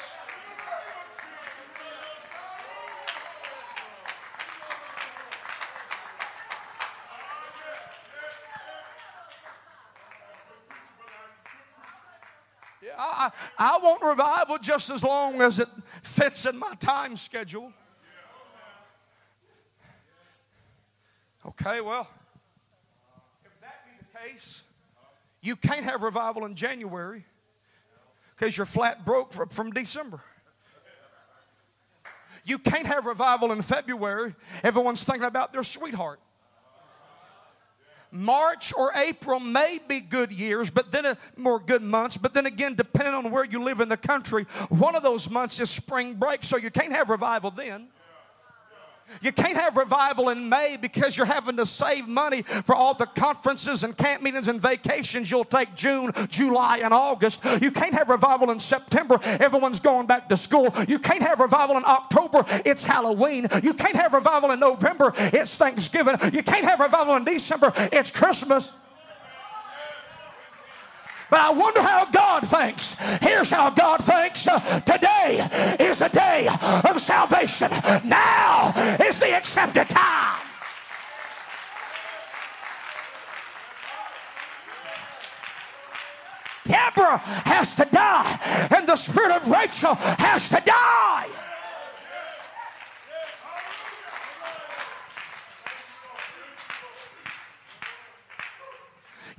Yeah, 12.80 12.87
I, 12.98 13.30
I 13.56 13.78
want 13.82 14.02
revival 14.02 14.58
just 14.58 14.90
as 14.90 15.04
long 15.04 15.40
as 15.40 15.60
it 15.60 15.68
fits 16.02 16.46
in 16.46 16.58
my 16.58 16.74
time 16.80 17.16
schedule. 17.16 17.72
Okay, 21.46 21.80
well, 21.80 22.08
if 23.44 23.60
that 23.60 23.84
be 23.86 23.92
the 23.98 24.18
case, 24.28 24.62
you 25.40 25.56
can't 25.56 25.84
have 25.84 26.02
revival 26.02 26.44
in 26.44 26.54
January 26.54 27.24
Because 28.36 28.56
you're 28.56 28.66
flat 28.66 29.04
broke 29.04 29.32
from, 29.32 29.48
from 29.48 29.70
December. 29.70 30.20
You 32.44 32.58
can't 32.58 32.86
have 32.86 33.06
revival 33.06 33.52
in 33.52 33.62
February. 33.62 34.34
Everyone's 34.62 35.04
thinking 35.04 35.24
about 35.24 35.52
their 35.52 35.62
sweetheart. 35.62 36.20
March 38.10 38.72
or 38.76 38.92
April 38.94 39.40
may 39.40 39.78
be 39.86 40.00
good 40.00 40.32
years, 40.32 40.70
but 40.70 40.90
then 40.90 41.06
uh, 41.06 41.14
more 41.36 41.58
good 41.58 41.82
months. 41.82 42.16
But 42.16 42.34
then 42.34 42.46
again, 42.46 42.74
depending 42.74 43.14
on 43.14 43.30
where 43.30 43.44
you 43.44 43.62
live 43.62 43.80
in 43.80 43.88
the 43.88 43.96
country, 43.96 44.44
one 44.68 44.96
of 44.96 45.02
those 45.02 45.28
months 45.30 45.60
is 45.60 45.70
spring 45.70 46.14
break, 46.14 46.44
so 46.44 46.56
you 46.56 46.70
can't 46.70 46.92
have 46.92 47.10
revival 47.10 47.50
then. 47.50 47.88
You 49.22 49.32
can't 49.32 49.56
have 49.56 49.76
revival 49.76 50.28
in 50.28 50.48
May 50.48 50.76
because 50.80 51.16
you're 51.16 51.26
having 51.26 51.56
to 51.56 51.66
save 51.66 52.08
money 52.08 52.42
for 52.42 52.74
all 52.74 52.94
the 52.94 53.06
conferences 53.06 53.84
and 53.84 53.96
camp 53.96 54.22
meetings 54.22 54.48
and 54.48 54.60
vacations 54.60 55.30
you'll 55.30 55.44
take 55.44 55.74
June, 55.74 56.12
July, 56.28 56.80
and 56.82 56.92
August. 56.94 57.44
You 57.60 57.70
can't 57.70 57.94
have 57.94 58.08
revival 58.08 58.50
in 58.50 58.60
September. 58.60 59.18
Everyone's 59.22 59.80
going 59.80 60.06
back 60.06 60.28
to 60.28 60.36
school. 60.36 60.72
You 60.86 60.98
can't 60.98 61.22
have 61.22 61.40
revival 61.40 61.76
in 61.76 61.84
October. 61.84 62.44
It's 62.64 62.84
Halloween. 62.84 63.48
You 63.62 63.74
can't 63.74 63.96
have 63.96 64.12
revival 64.12 64.50
in 64.50 64.60
November. 64.60 65.12
It's 65.16 65.56
Thanksgiving. 65.56 66.16
You 66.32 66.42
can't 66.42 66.64
have 66.64 66.80
revival 66.80 67.16
in 67.16 67.24
December. 67.24 67.72
It's 67.92 68.10
Christmas. 68.10 68.72
But 71.30 71.40
I 71.40 71.50
wonder 71.50 71.82
how 71.82 72.06
God 72.06 72.46
thinks. 72.46 72.96
Here's 73.20 73.50
how 73.50 73.70
God 73.70 74.02
thinks. 74.02 74.44
Today 74.86 75.76
is 75.78 75.98
the 75.98 76.08
day 76.08 76.48
of 76.88 77.00
salvation. 77.00 77.70
Now 78.04 78.72
is 79.00 79.20
the 79.20 79.34
accepted 79.34 79.88
time. 79.88 80.40
Deborah 86.64 87.18
has 87.46 87.74
to 87.76 87.86
die, 87.90 88.68
and 88.76 88.86
the 88.86 88.96
spirit 88.96 89.32
of 89.32 89.50
Rachel 89.50 89.94
has 89.94 90.48
to 90.50 90.62
die. 90.64 91.28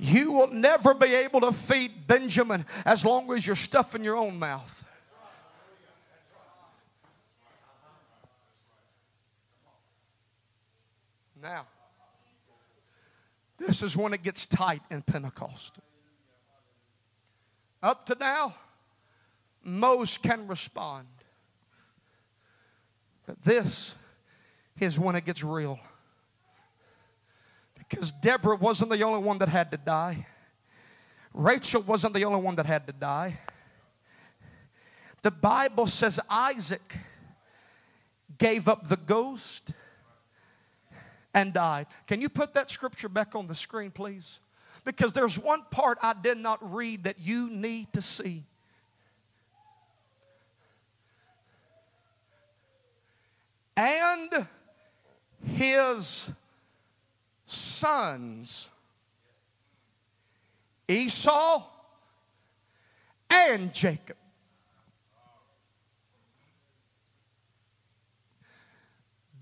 You 0.02 0.32
will 0.32 0.46
never 0.46 0.94
be 0.94 1.14
able 1.14 1.42
to 1.42 1.52
feed 1.52 2.06
Benjamin 2.06 2.64
as 2.86 3.04
long 3.04 3.30
as 3.32 3.46
you're 3.46 3.54
stuffing 3.54 4.02
your 4.02 4.16
own 4.16 4.38
mouth. 4.38 4.82
Now, 11.42 11.66
this 13.58 13.82
is 13.82 13.94
when 13.94 14.14
it 14.14 14.22
gets 14.22 14.46
tight 14.46 14.80
in 14.90 15.02
Pentecost. 15.02 15.80
Up 17.82 18.06
to 18.06 18.16
now, 18.18 18.54
most 19.62 20.22
can 20.22 20.46
respond. 20.46 21.08
But 23.26 23.42
this 23.42 23.96
is 24.78 24.98
when 24.98 25.14
it 25.14 25.26
gets 25.26 25.44
real. 25.44 25.78
Because 27.90 28.12
Deborah 28.12 28.56
wasn't 28.56 28.90
the 28.90 29.02
only 29.02 29.20
one 29.20 29.38
that 29.38 29.48
had 29.48 29.72
to 29.72 29.76
die. 29.76 30.26
Rachel 31.34 31.82
wasn't 31.82 32.14
the 32.14 32.24
only 32.24 32.40
one 32.40 32.54
that 32.56 32.66
had 32.66 32.86
to 32.86 32.92
die. 32.92 33.40
The 35.22 35.32
Bible 35.32 35.86
says 35.86 36.18
Isaac 36.30 36.96
gave 38.38 38.68
up 38.68 38.88
the 38.88 38.96
ghost 38.96 39.72
and 41.34 41.52
died. 41.52 41.88
Can 42.06 42.20
you 42.20 42.28
put 42.28 42.54
that 42.54 42.70
scripture 42.70 43.08
back 43.08 43.34
on 43.34 43.46
the 43.46 43.54
screen, 43.54 43.90
please? 43.90 44.40
Because 44.84 45.12
there's 45.12 45.38
one 45.38 45.62
part 45.70 45.98
I 46.00 46.14
did 46.14 46.38
not 46.38 46.58
read 46.72 47.04
that 47.04 47.18
you 47.18 47.50
need 47.50 47.92
to 47.92 48.02
see. 48.02 48.44
And 53.76 54.46
his 55.44 56.30
sons 57.80 58.70
Esau 60.90 61.62
and 63.30 63.72
Jacob. 63.72 64.16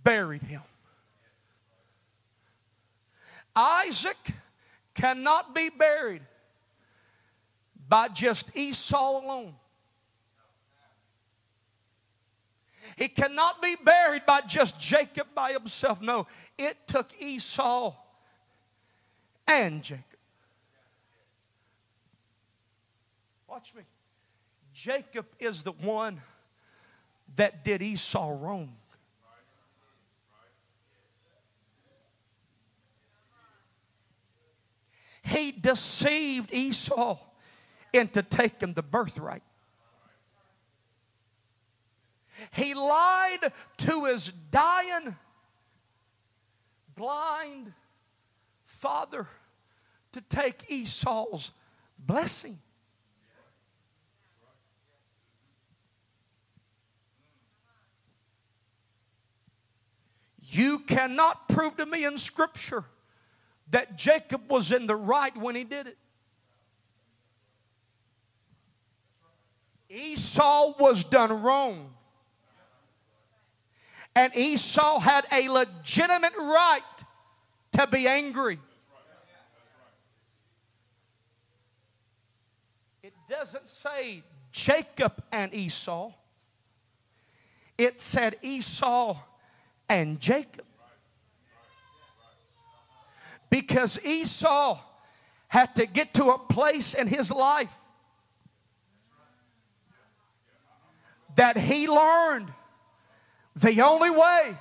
Buried 0.04 0.42
him. 0.42 0.60
Isaac 3.56 4.16
cannot 4.94 5.54
be 5.54 5.70
buried 5.70 6.22
by 7.88 8.08
just 8.08 8.54
Esau 8.54 9.22
alone. 9.24 9.54
He 12.96 13.08
cannot 13.08 13.62
be 13.62 13.74
buried 13.82 14.26
by 14.26 14.42
just 14.42 14.78
Jacob 14.78 15.28
by 15.34 15.52
himself. 15.52 16.02
No, 16.02 16.26
it 16.58 16.76
took 16.86 17.10
Esau 17.18 17.94
and 19.48 19.82
Jacob. 19.82 20.04
Watch 23.48 23.74
me. 23.74 23.82
Jacob 24.72 25.26
is 25.40 25.62
the 25.62 25.72
one 25.72 26.20
that 27.34 27.64
did 27.64 27.82
Esau 27.82 28.36
wrong. 28.38 28.76
He 35.22 35.52
deceived 35.52 36.52
Esau 36.54 37.18
into 37.92 38.22
taking 38.22 38.74
the 38.74 38.82
birthright. 38.82 39.42
He 42.52 42.74
lied 42.74 43.52
to 43.78 44.04
his 44.04 44.32
dying, 44.50 45.16
blind 46.94 47.72
father 48.64 49.26
to 50.18 50.36
take 50.36 50.68
Esau's 50.68 51.52
blessing. 51.98 52.58
You 60.40 60.80
cannot 60.80 61.48
prove 61.48 61.76
to 61.76 61.86
me 61.86 62.04
in 62.04 62.18
Scripture 62.18 62.84
that 63.70 63.96
Jacob 63.96 64.50
was 64.50 64.72
in 64.72 64.86
the 64.86 64.96
right 64.96 65.36
when 65.36 65.54
he 65.54 65.62
did 65.62 65.86
it. 65.86 65.98
Esau 69.90 70.74
was 70.78 71.04
done 71.04 71.42
wrong. 71.42 71.94
And 74.16 74.34
Esau 74.36 74.98
had 74.98 75.26
a 75.32 75.48
legitimate 75.48 76.36
right 76.36 76.82
to 77.72 77.86
be 77.86 78.08
angry. 78.08 78.58
Doesn't 83.28 83.68
say 83.68 84.22
Jacob 84.50 85.22
and 85.30 85.52
Esau, 85.52 86.12
it 87.76 88.00
said 88.00 88.36
Esau 88.42 89.16
and 89.88 90.18
Jacob. 90.18 90.64
Because 93.50 94.02
Esau 94.04 94.78
had 95.48 95.74
to 95.76 95.86
get 95.86 96.14
to 96.14 96.30
a 96.30 96.38
place 96.38 96.94
in 96.94 97.06
his 97.06 97.30
life 97.30 97.74
that 101.36 101.56
he 101.56 101.86
learned 101.86 102.52
the 103.54 103.80
only 103.80 104.10
way 104.10 104.56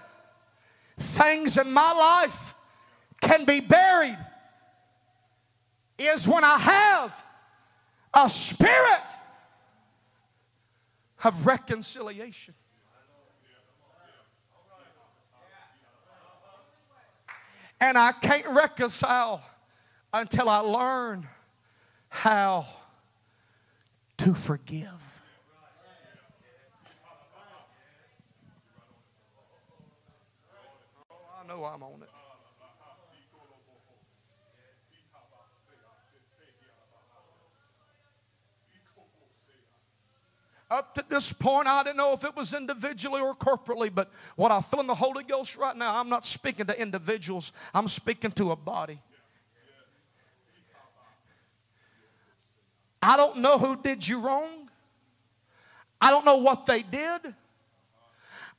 things 0.98 1.58
in 1.58 1.72
my 1.72 1.92
life 1.92 2.54
can 3.20 3.46
be 3.46 3.60
buried 3.60 4.18
is 5.98 6.28
when 6.28 6.44
I 6.44 6.58
have 6.58 7.27
a 8.14 8.30
spirit 8.30 9.04
of 11.24 11.46
reconciliation. 11.46 12.54
And 17.80 17.98
I 17.98 18.12
can't 18.12 18.48
reconcile 18.48 19.44
until 20.14 20.50
I 20.50 20.60
learn 20.60 21.28
how 22.10 22.66
to 24.18 24.34
forgive. 24.34 25.22
Oh, 31.12 31.16
I 31.44 31.48
know 31.48 31.66
I'm 31.66 31.84
on 31.84 32.02
it. 32.02 32.07
Up 40.70 40.94
to 40.96 41.06
this 41.08 41.32
point, 41.32 41.68
I 41.68 41.84
didn't 41.84 41.98
know 41.98 42.12
if 42.12 42.26
it 42.26 42.36
was 42.36 42.54
individually 42.54 43.22
or 43.22 43.34
corporately, 43.34 43.94
but 43.94 44.12
what 44.36 44.52
I 44.52 44.60
feel 44.60 44.82
in 44.82 44.88
the 44.88 44.96
Holy 44.96 45.24
Ghost 45.24 45.56
right 45.56 45.76
now, 45.76 45.98
I'm 45.98 46.10
not 46.10 46.26
speaking 46.26 46.66
to 46.66 46.80
individuals, 46.80 47.54
I'm 47.74 47.88
speaking 47.88 48.32
to 48.32 48.52
a 48.52 48.56
body. 48.56 49.00
I 53.02 53.16
don't 53.16 53.38
know 53.38 53.58
who 53.58 53.78
did 53.78 54.06
you 54.06 54.20
wrong. 54.20 54.70
I 56.02 56.10
don't 56.10 56.26
know 56.26 56.38
what 56.38 56.66
they 56.66 56.82
did. 56.82 57.34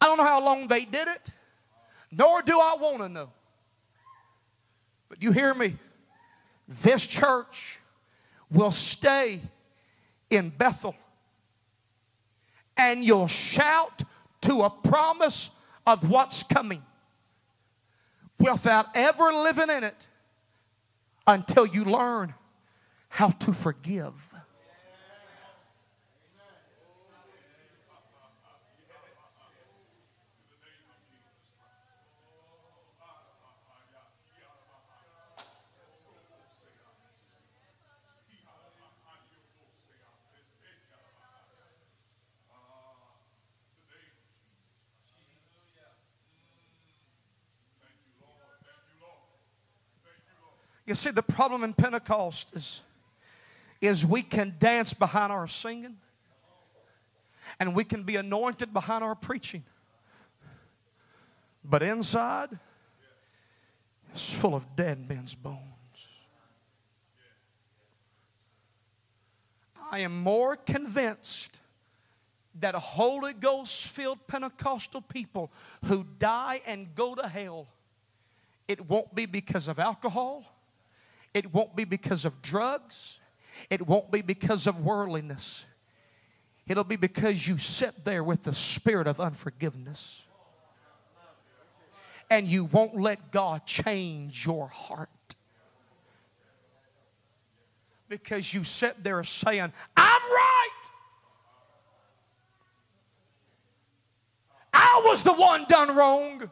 I 0.00 0.06
don't 0.06 0.16
know 0.16 0.24
how 0.24 0.42
long 0.42 0.66
they 0.66 0.84
did 0.84 1.08
it, 1.08 1.30
nor 2.10 2.40
do 2.40 2.58
I 2.58 2.76
want 2.80 2.98
to 2.98 3.08
know. 3.08 3.30
But 5.10 5.22
you 5.22 5.32
hear 5.32 5.52
me? 5.52 5.76
This 6.66 7.06
church 7.06 7.80
will 8.50 8.70
stay 8.70 9.40
in 10.30 10.50
Bethel 10.50 10.94
and 12.78 13.04
you'll 13.04 13.26
shout 13.26 14.02
to 14.42 14.62
a 14.62 14.70
promise 14.70 15.50
of 15.86 16.08
what's 16.08 16.44
coming 16.44 16.82
without 18.38 18.86
ever 18.94 19.32
living 19.32 19.68
in 19.68 19.82
it 19.82 20.06
until 21.26 21.66
you 21.66 21.84
learn 21.84 22.34
how 23.08 23.30
to 23.30 23.52
forgive. 23.52 24.34
You 50.88 50.94
see, 50.94 51.10
the 51.10 51.22
problem 51.22 51.64
in 51.64 51.74
Pentecost 51.74 52.56
is, 52.56 52.82
is 53.78 54.06
we 54.06 54.22
can 54.22 54.54
dance 54.58 54.94
behind 54.94 55.30
our 55.30 55.46
singing 55.46 55.98
and 57.60 57.74
we 57.74 57.84
can 57.84 58.04
be 58.04 58.16
anointed 58.16 58.72
behind 58.72 59.04
our 59.04 59.14
preaching. 59.14 59.64
But 61.62 61.82
inside, 61.82 62.58
it's 64.12 64.32
full 64.40 64.54
of 64.54 64.74
dead 64.76 65.06
men's 65.06 65.34
bones. 65.34 65.58
I 69.92 69.98
am 69.98 70.22
more 70.22 70.56
convinced 70.56 71.60
that 72.60 72.74
Holy 72.74 73.34
Ghost 73.34 73.88
filled 73.88 74.26
Pentecostal 74.26 75.02
people 75.02 75.52
who 75.84 76.06
die 76.18 76.62
and 76.66 76.94
go 76.94 77.14
to 77.14 77.28
hell, 77.28 77.68
it 78.66 78.88
won't 78.88 79.14
be 79.14 79.26
because 79.26 79.68
of 79.68 79.78
alcohol 79.78 80.46
it 81.38 81.54
won't 81.54 81.76
be 81.76 81.84
because 81.84 82.24
of 82.24 82.42
drugs. 82.42 83.20
It 83.70 83.86
won't 83.86 84.10
be 84.10 84.22
because 84.22 84.66
of 84.66 84.84
worldliness. 84.84 85.64
It'll 86.66 86.82
be 86.82 86.96
because 86.96 87.46
you 87.46 87.58
sit 87.58 88.04
there 88.04 88.24
with 88.24 88.42
the 88.42 88.52
spirit 88.52 89.06
of 89.06 89.20
unforgiveness. 89.20 90.26
And 92.28 92.48
you 92.48 92.64
won't 92.64 93.00
let 93.00 93.30
God 93.30 93.66
change 93.66 94.44
your 94.44 94.66
heart. 94.66 95.08
Because 98.08 98.52
you 98.52 98.64
sit 98.64 99.04
there 99.04 99.22
saying, 99.22 99.72
I'm 99.96 100.22
right. 100.22 100.90
I 104.74 105.02
was 105.04 105.22
the 105.22 105.32
one 105.34 105.66
done 105.68 105.94
wrong. 105.94 106.50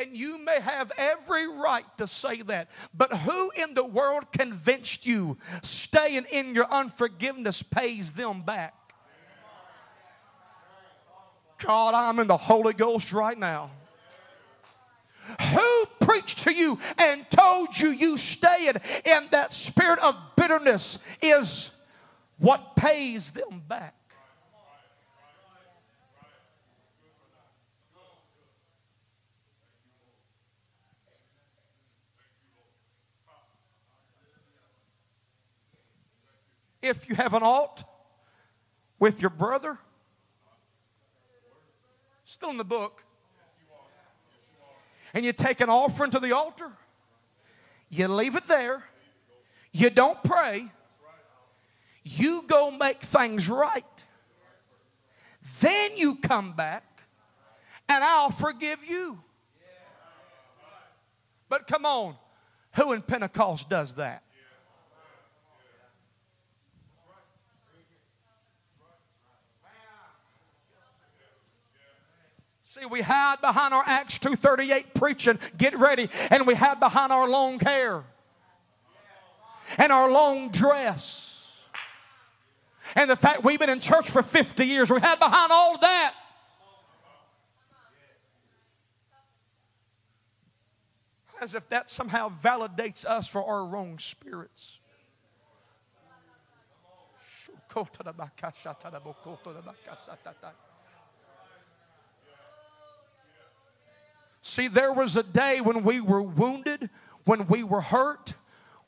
And 0.00 0.16
you 0.16 0.38
may 0.38 0.60
have 0.60 0.90
every 0.98 1.46
right 1.46 1.84
to 1.98 2.06
say 2.06 2.42
that. 2.42 2.68
But 2.92 3.12
who 3.12 3.50
in 3.62 3.74
the 3.74 3.84
world 3.84 4.32
convinced 4.32 5.06
you 5.06 5.38
staying 5.62 6.26
in 6.32 6.54
your 6.54 6.66
unforgiveness 6.70 7.62
pays 7.62 8.12
them 8.12 8.42
back? 8.42 8.74
God, 11.58 11.94
I'm 11.94 12.18
in 12.18 12.26
the 12.26 12.36
Holy 12.36 12.72
Ghost 12.74 13.12
right 13.12 13.38
now. 13.38 13.70
Who 15.52 15.86
preached 16.00 16.38
to 16.44 16.52
you 16.52 16.78
and 16.98 17.28
told 17.30 17.78
you 17.78 17.88
you 17.88 18.18
stayed 18.18 18.80
in 19.04 19.28
that 19.30 19.52
spirit 19.52 19.98
of 20.00 20.16
bitterness 20.36 20.98
is 21.22 21.70
what 22.38 22.76
pays 22.76 23.32
them 23.32 23.62
back? 23.66 23.94
If 36.84 37.08
you 37.08 37.14
have 37.14 37.32
an 37.32 37.42
alt 37.42 37.82
with 38.98 39.22
your 39.22 39.30
brother, 39.30 39.78
still 42.24 42.50
in 42.50 42.58
the 42.58 42.64
book, 42.64 43.04
and 45.14 45.24
you 45.24 45.32
take 45.32 45.60
an 45.60 45.70
offering 45.70 46.10
to 46.10 46.18
the 46.18 46.32
altar, 46.32 46.70
you 47.88 48.06
leave 48.08 48.36
it 48.36 48.46
there, 48.46 48.84
you 49.72 49.88
don't 49.88 50.22
pray, 50.22 50.70
you 52.02 52.42
go 52.46 52.70
make 52.70 53.00
things 53.00 53.48
right. 53.48 54.04
Then 55.60 55.92
you 55.96 56.16
come 56.16 56.52
back 56.52 57.02
and 57.88 58.04
I'll 58.04 58.30
forgive 58.30 58.84
you. 58.84 59.20
But 61.48 61.66
come 61.66 61.86
on, 61.86 62.16
who 62.74 62.92
in 62.92 63.02
Pentecost 63.02 63.68
does 63.68 63.94
that? 63.94 64.22
See, 72.74 72.86
we 72.86 73.02
hide 73.02 73.40
behind 73.40 73.72
our 73.72 73.84
Acts 73.86 74.18
2.38 74.18 74.94
preaching, 74.94 75.38
get 75.56 75.78
ready, 75.78 76.10
and 76.28 76.44
we 76.44 76.56
hide 76.56 76.80
behind 76.80 77.12
our 77.12 77.28
long 77.28 77.60
hair 77.60 78.02
and 79.78 79.92
our 79.92 80.10
long 80.10 80.48
dress. 80.48 81.52
And 82.96 83.08
the 83.08 83.14
fact 83.14 83.44
we've 83.44 83.60
been 83.60 83.70
in 83.70 83.78
church 83.78 84.10
for 84.10 84.22
50 84.22 84.66
years, 84.66 84.90
we 84.90 84.98
hide 84.98 85.20
behind 85.20 85.52
all 85.52 85.78
that. 85.78 86.14
As 91.40 91.54
if 91.54 91.68
that 91.68 91.88
somehow 91.88 92.28
validates 92.28 93.04
us 93.04 93.28
for 93.28 93.44
our 93.44 93.64
wrong 93.64 94.00
spirits. 94.00 94.80
See, 104.46 104.68
there 104.68 104.92
was 104.92 105.16
a 105.16 105.22
day 105.22 105.62
when 105.62 105.82
we 105.84 106.02
were 106.02 106.20
wounded, 106.20 106.90
when 107.24 107.46
we 107.46 107.64
were 107.64 107.80
hurt, 107.80 108.34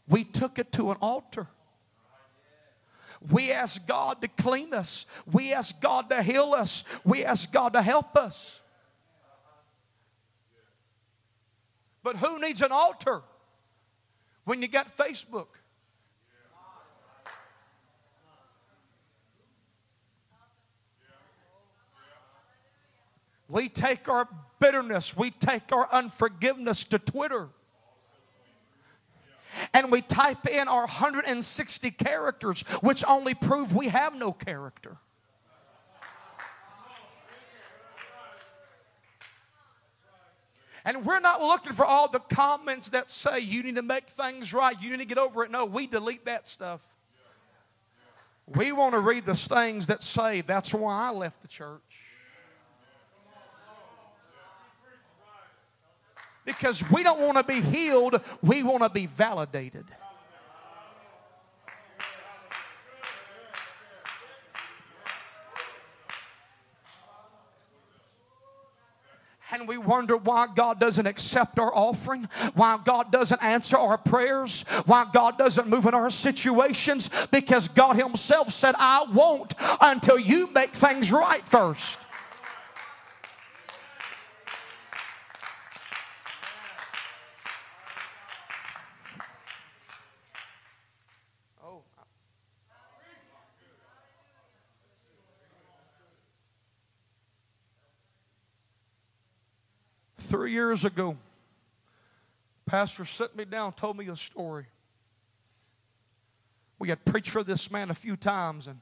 we 0.06 0.22
took 0.22 0.58
it 0.58 0.70
to 0.72 0.90
an 0.90 0.98
altar. 1.00 1.48
We 3.30 3.50
asked 3.50 3.86
God 3.86 4.20
to 4.20 4.28
clean 4.28 4.74
us. 4.74 5.06
We 5.24 5.54
asked 5.54 5.80
God 5.80 6.10
to 6.10 6.22
heal 6.22 6.52
us. 6.52 6.84
We 7.06 7.24
asked 7.24 7.54
God 7.54 7.72
to 7.72 7.80
help 7.80 8.18
us. 8.18 8.60
But 12.02 12.16
who 12.16 12.38
needs 12.38 12.60
an 12.60 12.70
altar 12.70 13.22
when 14.44 14.60
you 14.60 14.68
got 14.68 14.94
Facebook? 14.94 15.48
We 23.48 23.70
take 23.70 24.06
our 24.10 24.28
bitterness, 24.58 25.16
we 25.16 25.30
take 25.30 25.72
our 25.72 25.88
unforgiveness 25.92 26.84
to 26.84 26.98
Twitter. 26.98 27.48
And 29.72 29.90
we 29.90 30.02
type 30.02 30.46
in 30.46 30.68
our 30.68 30.82
160 30.82 31.90
characters, 31.92 32.62
which 32.82 33.04
only 33.06 33.34
prove 33.34 33.74
we 33.74 33.88
have 33.88 34.14
no 34.14 34.32
character. 34.32 34.98
And 40.84 41.04
we're 41.04 41.20
not 41.20 41.42
looking 41.42 41.72
for 41.72 41.84
all 41.84 42.08
the 42.08 42.20
comments 42.20 42.90
that 42.90 43.10
say 43.10 43.40
you 43.40 43.64
need 43.64 43.74
to 43.74 43.82
make 43.82 44.08
things 44.08 44.54
right, 44.54 44.80
you 44.80 44.90
need 44.90 45.00
to 45.00 45.04
get 45.04 45.18
over 45.18 45.42
it. 45.44 45.50
No, 45.50 45.64
we 45.64 45.88
delete 45.88 46.26
that 46.26 46.46
stuff. 46.46 46.80
We 48.46 48.70
want 48.70 48.94
to 48.94 49.00
read 49.00 49.26
the 49.26 49.34
things 49.34 49.88
that 49.88 50.04
say, 50.04 50.42
that's 50.42 50.72
why 50.72 51.08
I 51.08 51.10
left 51.10 51.42
the 51.42 51.48
church. 51.48 51.80
Because 56.46 56.88
we 56.90 57.02
don't 57.02 57.20
want 57.20 57.36
to 57.36 57.44
be 57.44 57.60
healed, 57.60 58.22
we 58.40 58.62
want 58.62 58.82
to 58.84 58.88
be 58.88 59.04
validated. 59.06 59.84
And 69.52 69.68
we 69.68 69.78
wonder 69.78 70.16
why 70.16 70.48
God 70.54 70.80
doesn't 70.80 71.06
accept 71.06 71.58
our 71.58 71.74
offering, 71.74 72.28
why 72.54 72.78
God 72.84 73.12
doesn't 73.12 73.42
answer 73.42 73.76
our 73.76 73.96
prayers, 73.96 74.62
why 74.86 75.06
God 75.12 75.38
doesn't 75.38 75.68
move 75.68 75.86
in 75.86 75.94
our 75.94 76.10
situations, 76.10 77.08
because 77.30 77.68
God 77.68 77.96
Himself 77.96 78.52
said, 78.52 78.74
I 78.78 79.06
won't 79.12 79.54
until 79.80 80.18
you 80.18 80.50
make 80.52 80.74
things 80.74 81.12
right 81.12 81.46
first. 81.46 82.05
Three 100.36 100.52
years 100.52 100.84
ago, 100.84 101.16
pastor 102.66 103.06
sat 103.06 103.34
me 103.34 103.46
down, 103.46 103.72
told 103.72 103.96
me 103.96 104.06
a 104.08 104.16
story. 104.16 104.66
We 106.78 106.90
had 106.90 107.06
preached 107.06 107.30
for 107.30 107.42
this 107.42 107.70
man 107.70 107.90
a 107.90 107.94
few 107.94 108.16
times, 108.16 108.66
and 108.66 108.80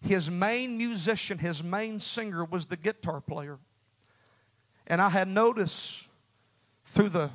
his 0.00 0.30
main 0.30 0.78
musician, 0.78 1.36
his 1.36 1.62
main 1.62 2.00
singer 2.00 2.42
was 2.42 2.64
the 2.64 2.78
guitar 2.78 3.20
player. 3.20 3.58
And 4.86 5.02
I 5.02 5.10
had 5.10 5.28
noticed 5.28 6.08
through 6.86 7.10
the 7.10 7.28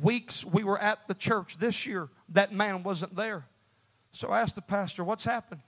weeks 0.00 0.44
we 0.44 0.62
were 0.62 0.78
at 0.78 1.08
the 1.08 1.14
church 1.14 1.58
this 1.58 1.86
year, 1.86 2.08
that 2.28 2.52
man 2.52 2.84
wasn't 2.84 3.16
there. 3.16 3.46
So 4.12 4.28
I 4.28 4.42
asked 4.42 4.54
the 4.54 4.62
pastor, 4.62 5.02
What's 5.02 5.24
happened? 5.24 5.62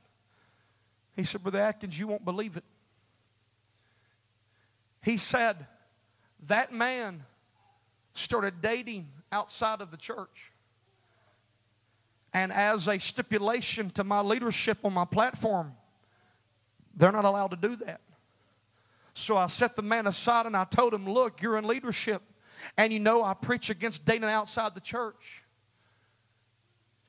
He 1.17 1.25
said, 1.25 1.43
Brother 1.43 1.59
Atkins, 1.59 1.99
you 1.99 2.07
won't 2.07 2.25
believe 2.25 2.57
it. 2.57 2.65
He 5.03 5.17
said, 5.17 5.67
that 6.49 6.73
man 6.73 7.25
started 8.13 8.61
dating 8.61 9.09
outside 9.33 9.81
of 9.81 9.91
the 9.91 9.97
church. 9.97 10.53
And 12.33 12.53
as 12.53 12.89
a 12.89 12.99
stipulation 12.99 13.91
to 13.91 14.05
my 14.05 14.21
leadership 14.21 14.79
on 14.85 14.93
my 14.93 15.05
platform, 15.05 15.75
they're 16.97 17.13
not 17.13 17.25
allowed 17.25 17.51
to 17.51 17.57
do 17.57 17.77
that. 17.77 18.01
So 19.15 19.37
I 19.37 19.47
set 19.47 19.77
the 19.77 19.83
man 19.83 20.07
aside 20.07 20.47
and 20.47 20.57
I 20.57 20.65
told 20.65 20.93
him, 20.93 21.09
Look, 21.09 21.41
you're 21.41 21.57
in 21.57 21.67
leadership. 21.67 22.23
And 22.77 22.93
you 22.93 23.01
know 23.01 23.23
I 23.23 23.35
preach 23.35 23.71
against 23.71 24.05
dating 24.05 24.25
outside 24.25 24.75
the 24.75 24.81
church. 24.81 25.45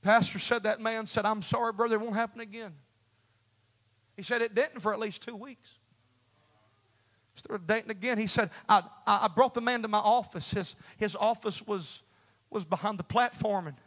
Pastor 0.01 0.38
said 0.38 0.63
that 0.63 0.79
man 0.79 1.07
said, 1.07 1.25
I'm 1.25 1.41
sorry, 1.41 1.73
brother, 1.73 1.95
it 1.95 2.01
won't 2.01 2.15
happen 2.15 2.41
again. 2.41 2.73
He 4.15 4.21
said 4.21 4.41
it 4.43 4.53
didn't 4.53 4.81
for 4.81 4.93
at 4.93 4.99
least 4.99 5.23
two 5.23 5.36
weeks. 5.36 5.79
Started 7.36 7.67
dating 7.67 7.91
again. 7.91 8.17
He 8.17 8.27
said, 8.27 8.49
I, 8.67 8.83
I 9.05 9.27
brought 9.27 9.53
the 9.53 9.61
man 9.61 9.81
to 9.81 9.88
my 9.88 9.99
office. 9.99 10.51
His, 10.51 10.75
his 10.97 11.15
office 11.15 11.67
was, 11.67 12.01
was 12.49 12.65
behind 12.65 12.97
the 12.97 13.03
platform. 13.03 13.67
And 13.67 13.77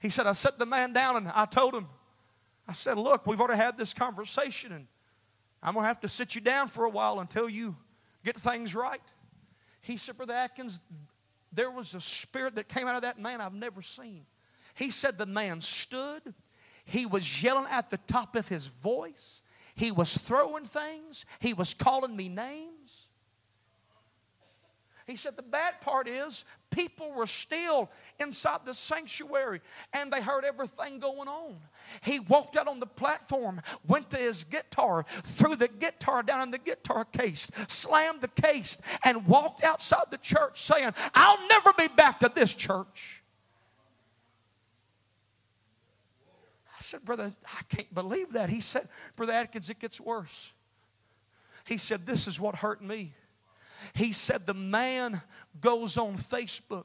he 0.00 0.08
said, 0.08 0.26
I 0.26 0.32
set 0.32 0.58
the 0.58 0.66
man 0.66 0.92
down 0.92 1.16
and 1.16 1.28
I 1.28 1.44
told 1.44 1.74
him, 1.74 1.86
I 2.66 2.72
said, 2.72 2.98
Look, 2.98 3.26
we've 3.26 3.40
already 3.40 3.60
had 3.60 3.76
this 3.76 3.94
conversation 3.94 4.72
and 4.72 4.86
I'm 5.62 5.74
going 5.74 5.84
to 5.84 5.88
have 5.88 6.00
to 6.00 6.08
sit 6.08 6.34
you 6.34 6.40
down 6.40 6.68
for 6.68 6.84
a 6.84 6.90
while 6.90 7.20
until 7.20 7.48
you 7.48 7.76
get 8.24 8.36
things 8.36 8.74
right. 8.74 9.00
He 9.80 9.96
said, 9.96 10.16
Brother 10.16 10.34
Atkins, 10.34 10.80
there 11.52 11.70
was 11.70 11.94
a 11.94 12.00
spirit 12.00 12.54
that 12.56 12.68
came 12.68 12.86
out 12.86 12.96
of 12.96 13.02
that 13.02 13.18
man 13.18 13.40
I've 13.40 13.54
never 13.54 13.82
seen. 13.82 14.24
He 14.74 14.90
said 14.90 15.18
the 15.18 15.26
man 15.26 15.60
stood, 15.60 16.34
he 16.84 17.06
was 17.06 17.42
yelling 17.42 17.66
at 17.70 17.90
the 17.90 17.96
top 17.96 18.36
of 18.36 18.48
his 18.48 18.68
voice. 18.68 19.42
He 19.74 19.90
was 19.90 20.16
throwing 20.16 20.64
things, 20.64 21.24
he 21.40 21.54
was 21.54 21.74
calling 21.74 22.14
me 22.14 22.28
names. 22.28 22.77
He 25.08 25.16
said, 25.16 25.36
The 25.36 25.42
bad 25.42 25.80
part 25.80 26.06
is, 26.06 26.44
people 26.70 27.10
were 27.12 27.26
still 27.26 27.90
inside 28.20 28.60
the 28.66 28.74
sanctuary 28.74 29.62
and 29.94 30.12
they 30.12 30.20
heard 30.20 30.44
everything 30.44 30.98
going 30.98 31.26
on. 31.26 31.56
He 32.02 32.20
walked 32.20 32.58
out 32.58 32.68
on 32.68 32.78
the 32.78 32.86
platform, 32.86 33.62
went 33.86 34.10
to 34.10 34.18
his 34.18 34.44
guitar, 34.44 35.06
threw 35.22 35.56
the 35.56 35.68
guitar 35.68 36.22
down 36.22 36.42
in 36.42 36.50
the 36.50 36.58
guitar 36.58 37.06
case, 37.06 37.50
slammed 37.68 38.20
the 38.20 38.28
case, 38.28 38.78
and 39.02 39.26
walked 39.26 39.64
outside 39.64 40.10
the 40.10 40.18
church 40.18 40.60
saying, 40.60 40.92
I'll 41.14 41.48
never 41.48 41.72
be 41.72 41.88
back 41.88 42.20
to 42.20 42.30
this 42.32 42.52
church. 42.52 43.22
I 46.78 46.82
said, 46.82 47.02
Brother, 47.06 47.32
I 47.46 47.62
can't 47.74 47.92
believe 47.94 48.34
that. 48.34 48.50
He 48.50 48.60
said, 48.60 48.86
Brother 49.16 49.32
Atkins, 49.32 49.70
it 49.70 49.78
gets 49.78 50.02
worse. 50.02 50.52
He 51.64 51.78
said, 51.78 52.06
This 52.06 52.26
is 52.26 52.38
what 52.38 52.56
hurt 52.56 52.82
me. 52.84 53.14
He 53.94 54.12
said, 54.12 54.46
The 54.46 54.54
man 54.54 55.22
goes 55.60 55.96
on 55.96 56.16
Facebook 56.16 56.84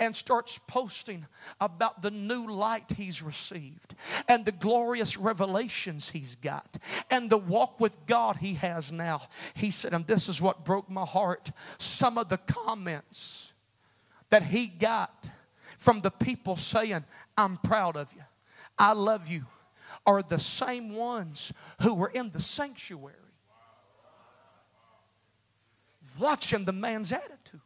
and 0.00 0.16
starts 0.16 0.58
posting 0.58 1.26
about 1.60 2.00
the 2.00 2.10
new 2.10 2.50
light 2.50 2.92
he's 2.96 3.22
received 3.22 3.94
and 4.26 4.44
the 4.44 4.52
glorious 4.52 5.18
revelations 5.18 6.10
he's 6.10 6.36
got 6.36 6.78
and 7.10 7.28
the 7.28 7.38
walk 7.38 7.78
with 7.78 8.06
God 8.06 8.36
he 8.36 8.54
has 8.54 8.90
now. 8.90 9.20
He 9.54 9.70
said, 9.70 9.92
and 9.92 10.06
this 10.06 10.28
is 10.28 10.40
what 10.40 10.64
broke 10.64 10.88
my 10.88 11.04
heart 11.04 11.52
some 11.78 12.16
of 12.16 12.30
the 12.30 12.38
comments 12.38 13.52
that 14.30 14.44
he 14.44 14.66
got 14.66 15.28
from 15.76 16.00
the 16.00 16.10
people 16.10 16.56
saying, 16.56 17.04
I'm 17.36 17.56
proud 17.58 17.96
of 17.96 18.12
you. 18.14 18.22
I 18.78 18.94
love 18.94 19.28
you 19.28 19.44
are 20.06 20.22
the 20.22 20.38
same 20.38 20.94
ones 20.94 21.52
who 21.82 21.94
were 21.94 22.08
in 22.08 22.30
the 22.30 22.40
sanctuary 22.40 23.16
watching 26.20 26.64
the 26.64 26.72
man's 26.72 27.12
attitude. 27.12 27.60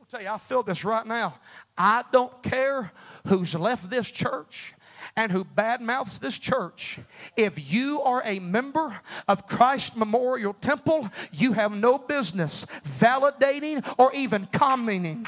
I'll 0.00 0.06
tell 0.06 0.22
you, 0.22 0.28
I 0.28 0.38
feel 0.38 0.62
this 0.62 0.84
right 0.84 1.06
now. 1.06 1.38
I 1.76 2.04
don't 2.10 2.42
care 2.42 2.92
who's 3.26 3.54
left 3.54 3.90
this 3.90 4.10
church 4.10 4.74
and 5.16 5.32
who 5.32 5.44
badmouths 5.44 6.20
this 6.20 6.38
church, 6.38 7.00
if 7.36 7.72
you 7.72 8.00
are 8.02 8.22
a 8.24 8.38
member 8.38 9.00
of 9.26 9.46
Christ 9.46 9.96
Memorial 9.96 10.54
Temple, 10.54 11.08
you 11.32 11.52
have 11.52 11.72
no 11.72 11.98
business 11.98 12.66
validating 12.86 13.84
or 13.98 14.12
even 14.14 14.46
commenting 14.52 15.26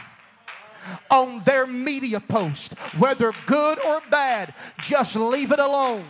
on 1.11 1.41
their 1.41 1.67
media 1.67 2.21
post, 2.21 2.73
whether 2.99 3.33
good 3.47 3.79
or 3.85 4.01
bad, 4.11 4.55
just 4.81 5.17
leave 5.17 5.53
it 5.53 5.59
alone. 5.59 6.07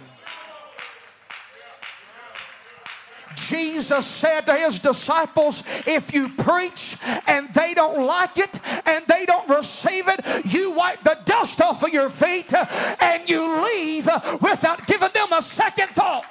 Jesus 3.34 4.06
said 4.06 4.42
to 4.42 4.54
his 4.54 4.78
disciples, 4.78 5.62
If 5.86 6.12
you 6.14 6.28
preach 6.30 6.96
and 7.26 7.52
they 7.54 7.74
don't 7.74 8.04
like 8.06 8.38
it 8.38 8.60
and 8.86 9.04
they 9.06 9.24
don't 9.26 9.48
receive 9.48 10.04
it, 10.08 10.44
you 10.46 10.72
wipe 10.72 11.02
the 11.02 11.18
dust 11.24 11.60
off 11.60 11.82
of 11.82 11.90
your 11.90 12.08
feet 12.08 12.52
and 13.00 13.28
you 13.28 13.64
leave 13.64 14.08
without 14.40 14.86
giving 14.86 15.10
them 15.14 15.32
a 15.32 15.42
second 15.42 15.88
thought. 15.88 16.24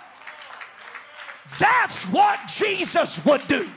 That's 1.60 2.06
what 2.06 2.40
Jesus 2.48 3.24
would 3.26 3.48
do. 3.48 3.70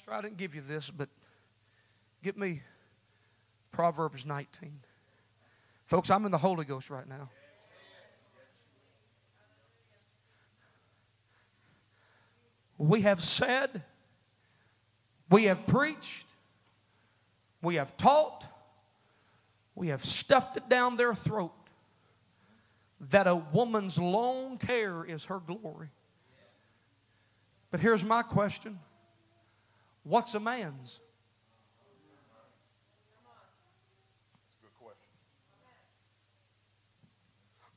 Pastor, 0.00 0.14
I 0.14 0.22
didn't 0.22 0.38
give 0.38 0.54
you 0.54 0.62
this, 0.62 0.90
but 0.90 1.10
get 2.22 2.38
me 2.38 2.62
Proverbs 3.70 4.24
19. 4.24 4.80
Folks, 5.84 6.10
I'm 6.10 6.24
in 6.24 6.30
the 6.30 6.38
Holy 6.38 6.64
Ghost 6.64 6.88
right 6.88 7.06
now. 7.06 7.28
We 12.78 13.02
have 13.02 13.22
said, 13.22 13.82
we 15.28 15.44
have 15.44 15.66
preached, 15.66 16.28
we 17.60 17.74
have 17.74 17.94
taught, 17.98 18.46
we 19.74 19.88
have 19.88 20.02
stuffed 20.02 20.56
it 20.56 20.66
down 20.70 20.96
their 20.96 21.14
throat 21.14 21.52
that 23.10 23.26
a 23.26 23.34
woman's 23.34 23.98
long 23.98 24.58
hair 24.60 25.04
is 25.04 25.26
her 25.26 25.40
glory. 25.40 25.90
But 27.70 27.80
here's 27.80 28.04
my 28.04 28.22
question 28.22 28.78
What's 30.04 30.34
a 30.34 30.40
man's? 30.40 31.00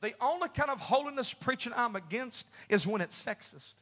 The 0.04 0.12
only 0.20 0.50
kind 0.50 0.68
of 0.68 0.80
holiness 0.80 1.32
preaching 1.32 1.72
I'm 1.74 1.96
against 1.96 2.46
is 2.68 2.86
when 2.86 3.00
it's 3.00 3.16
sexist. 3.16 3.76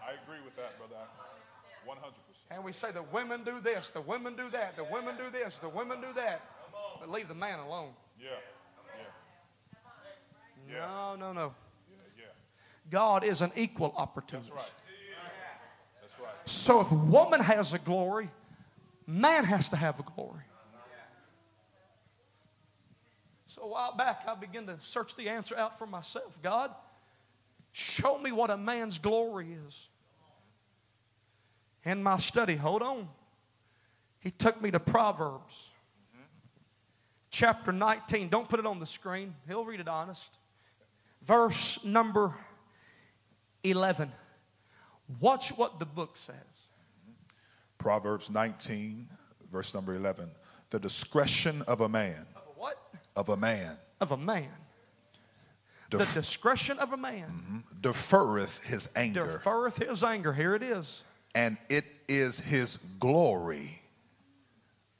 I 0.00 0.12
agree 0.22 0.38
with 0.44 0.54
that, 0.54 0.78
brother. 0.78 1.02
100%. 1.84 2.12
And 2.52 2.62
we 2.62 2.70
say 2.70 2.92
the 2.92 3.02
women 3.02 3.42
do 3.42 3.58
this, 3.58 3.90
the 3.90 4.02
women 4.02 4.36
do 4.36 4.48
that, 4.50 4.76
the 4.76 4.84
women 4.84 5.16
do 5.16 5.30
this, 5.32 5.58
the 5.58 5.68
women 5.68 6.00
do 6.00 6.12
that. 6.14 6.42
But 7.00 7.10
leave 7.10 7.26
the 7.26 7.34
man 7.34 7.58
alone. 7.58 7.90
Yeah. 8.20 8.28
yeah. 10.70 10.78
No, 10.78 11.16
no, 11.18 11.32
no. 11.32 11.54
Yeah. 12.16 12.26
God 12.88 13.24
is 13.24 13.40
an 13.40 13.50
equal 13.56 13.92
opportunist. 13.96 14.50
That's 14.50 14.62
right. 14.62 14.74
That's 16.02 16.20
right. 16.20 16.33
So 16.44 16.80
if 16.80 16.90
woman 16.92 17.40
has 17.40 17.72
a 17.72 17.78
glory, 17.78 18.30
man 19.06 19.44
has 19.44 19.68
to 19.70 19.76
have 19.76 19.98
a 20.00 20.02
glory. 20.02 20.42
So 23.46 23.62
a 23.62 23.68
while 23.68 23.94
back, 23.96 24.24
I 24.26 24.34
began 24.34 24.66
to 24.66 24.80
search 24.80 25.14
the 25.14 25.28
answer 25.28 25.56
out 25.56 25.78
for 25.78 25.86
myself. 25.86 26.40
God, 26.42 26.72
show 27.72 28.18
me 28.18 28.32
what 28.32 28.50
a 28.50 28.56
man's 28.56 28.98
glory 28.98 29.56
is. 29.66 29.88
In 31.84 32.02
my 32.02 32.18
study, 32.18 32.56
hold 32.56 32.82
on. 32.82 33.08
He 34.18 34.30
took 34.30 34.60
me 34.60 34.70
to 34.70 34.80
Proverbs, 34.80 35.70
chapter 37.30 37.70
19. 37.70 38.28
Don't 38.28 38.48
put 38.48 38.58
it 38.58 38.66
on 38.66 38.80
the 38.80 38.86
screen, 38.86 39.34
he'll 39.46 39.64
read 39.64 39.80
it 39.80 39.88
honest. 39.88 40.38
Verse 41.22 41.84
number 41.84 42.34
11. 43.62 44.10
Watch 45.20 45.50
what 45.56 45.78
the 45.78 45.86
book 45.86 46.16
says. 46.16 46.68
Proverbs 47.78 48.30
19, 48.30 49.08
verse 49.50 49.74
number 49.74 49.94
11. 49.94 50.30
The 50.70 50.78
discretion 50.80 51.62
of 51.68 51.80
a 51.80 51.88
man, 51.88 52.26
Of 52.34 52.42
What? 52.56 52.78
of 53.16 53.28
a 53.28 53.36
man, 53.36 53.76
Of 54.00 54.12
a 54.12 54.16
man. 54.16 54.48
The 55.90 55.98
discretion 56.06 56.78
of 56.80 56.92
a 56.92 56.96
man 56.96 57.28
mm-hmm. 57.28 57.58
deferreth 57.80 58.64
his 58.64 58.88
anger, 58.96 59.40
deferreth 59.44 59.86
his 59.88 60.02
anger. 60.02 60.32
Here 60.32 60.54
it 60.54 60.62
is. 60.62 61.04
and 61.36 61.56
it 61.68 61.84
is 62.08 62.40
his 62.40 62.78
glory 62.98 63.80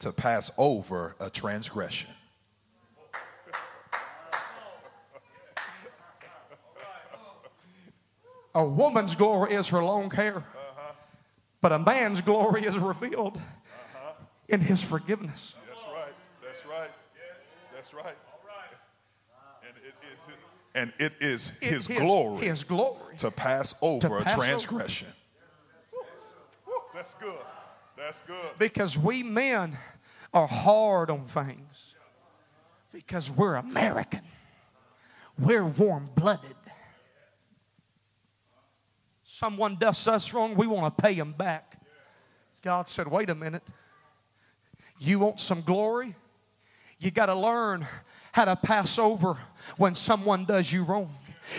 to 0.00 0.12
pass 0.12 0.52
over 0.56 1.16
a 1.18 1.30
transgression. 1.30 2.10
A 8.54 8.64
woman's 8.64 9.14
glory 9.14 9.54
is 9.54 9.68
her 9.70 9.82
long 9.82 10.10
hair, 10.10 10.44
but 11.60 11.72
a 11.72 11.78
man's 11.78 12.20
glory 12.20 12.64
is 12.64 12.78
revealed 12.78 13.40
in 14.48 14.60
his 14.60 14.82
forgiveness. 14.82 15.54
That's 15.68 15.82
right. 15.92 16.12
That's 16.42 16.64
right. 16.64 16.90
That's 17.74 17.94
right. 17.94 18.14
And 19.66 19.74
it 19.84 19.94
is, 20.12 20.34
and 20.74 20.92
it 20.98 21.12
is 21.20 21.52
It 21.60 21.68
his 21.68 21.88
is 21.90 21.98
glory 21.98 22.46
His 22.46 22.64
glory. 22.64 23.16
to 23.18 23.30
pass 23.30 23.74
over 23.82 24.20
pass 24.22 24.34
a 24.34 24.36
over. 24.36 24.44
transgression. 24.44 25.08
That's 26.94 27.14
good. 27.14 27.34
That's 27.96 28.20
good. 28.20 28.58
Because 28.58 28.96
we 28.96 29.22
men 29.24 29.76
are 30.32 30.46
hard 30.46 31.10
on 31.10 31.24
things. 31.26 31.94
Because 32.92 33.30
we're 33.32 33.56
American. 33.56 34.20
We're 35.38 35.64
warm 35.64 36.08
blooded. 36.14 36.54
Someone 39.34 39.74
does 39.74 40.06
us 40.06 40.32
wrong, 40.32 40.54
we 40.54 40.68
want 40.68 40.96
to 40.96 41.02
pay 41.02 41.14
them 41.14 41.32
back. 41.32 41.82
God 42.62 42.88
said, 42.88 43.08
wait 43.08 43.30
a 43.30 43.34
minute. 43.34 43.64
You 45.00 45.18
want 45.18 45.40
some 45.40 45.60
glory? 45.62 46.14
You 47.00 47.10
got 47.10 47.26
to 47.26 47.34
learn 47.34 47.84
how 48.30 48.44
to 48.44 48.54
pass 48.54 48.96
over 48.96 49.36
when 49.76 49.96
someone 49.96 50.44
does 50.44 50.72
you 50.72 50.84
wrong. 50.84 51.12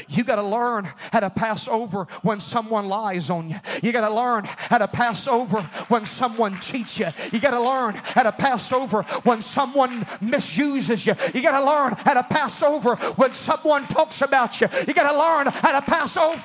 You 0.08 0.24
got 0.24 0.38
to 0.38 0.42
learn 0.42 0.88
how 1.12 1.20
to 1.20 1.30
pass 1.30 1.68
over 1.68 2.06
when 2.22 2.40
someone 2.40 2.88
lies 2.88 3.30
on 3.30 3.50
you. 3.50 3.58
You 3.84 3.92
got 3.92 4.08
to 4.08 4.16
learn 4.16 4.46
how 4.46 4.78
to 4.78 4.88
pass 4.88 5.28
over 5.28 5.62
when 5.90 6.06
someone 6.06 6.58
cheats 6.62 6.98
you. 6.98 7.10
You 7.34 7.42
got 7.42 7.52
to 7.52 7.62
learn 7.62 7.96
how 7.96 8.24
to 8.24 8.32
pass 8.32 8.72
over 8.72 9.04
when 9.26 9.42
someone 9.42 10.08
misuses 10.22 11.06
you. 11.06 11.14
You 11.34 11.42
got 11.42 11.60
to 11.60 11.66
learn 11.66 11.92
how 11.98 12.14
to 12.14 12.24
pass 12.24 12.64
over 12.64 12.96
when 12.96 13.34
someone 13.34 13.86
talks 13.90 14.22
about 14.22 14.62
you. 14.62 14.70
You 14.88 14.94
got 14.94 15.12
to 15.12 15.18
learn 15.20 15.48
how 15.48 15.78
to 15.78 15.86
pass 15.86 16.16
over. 16.16 16.42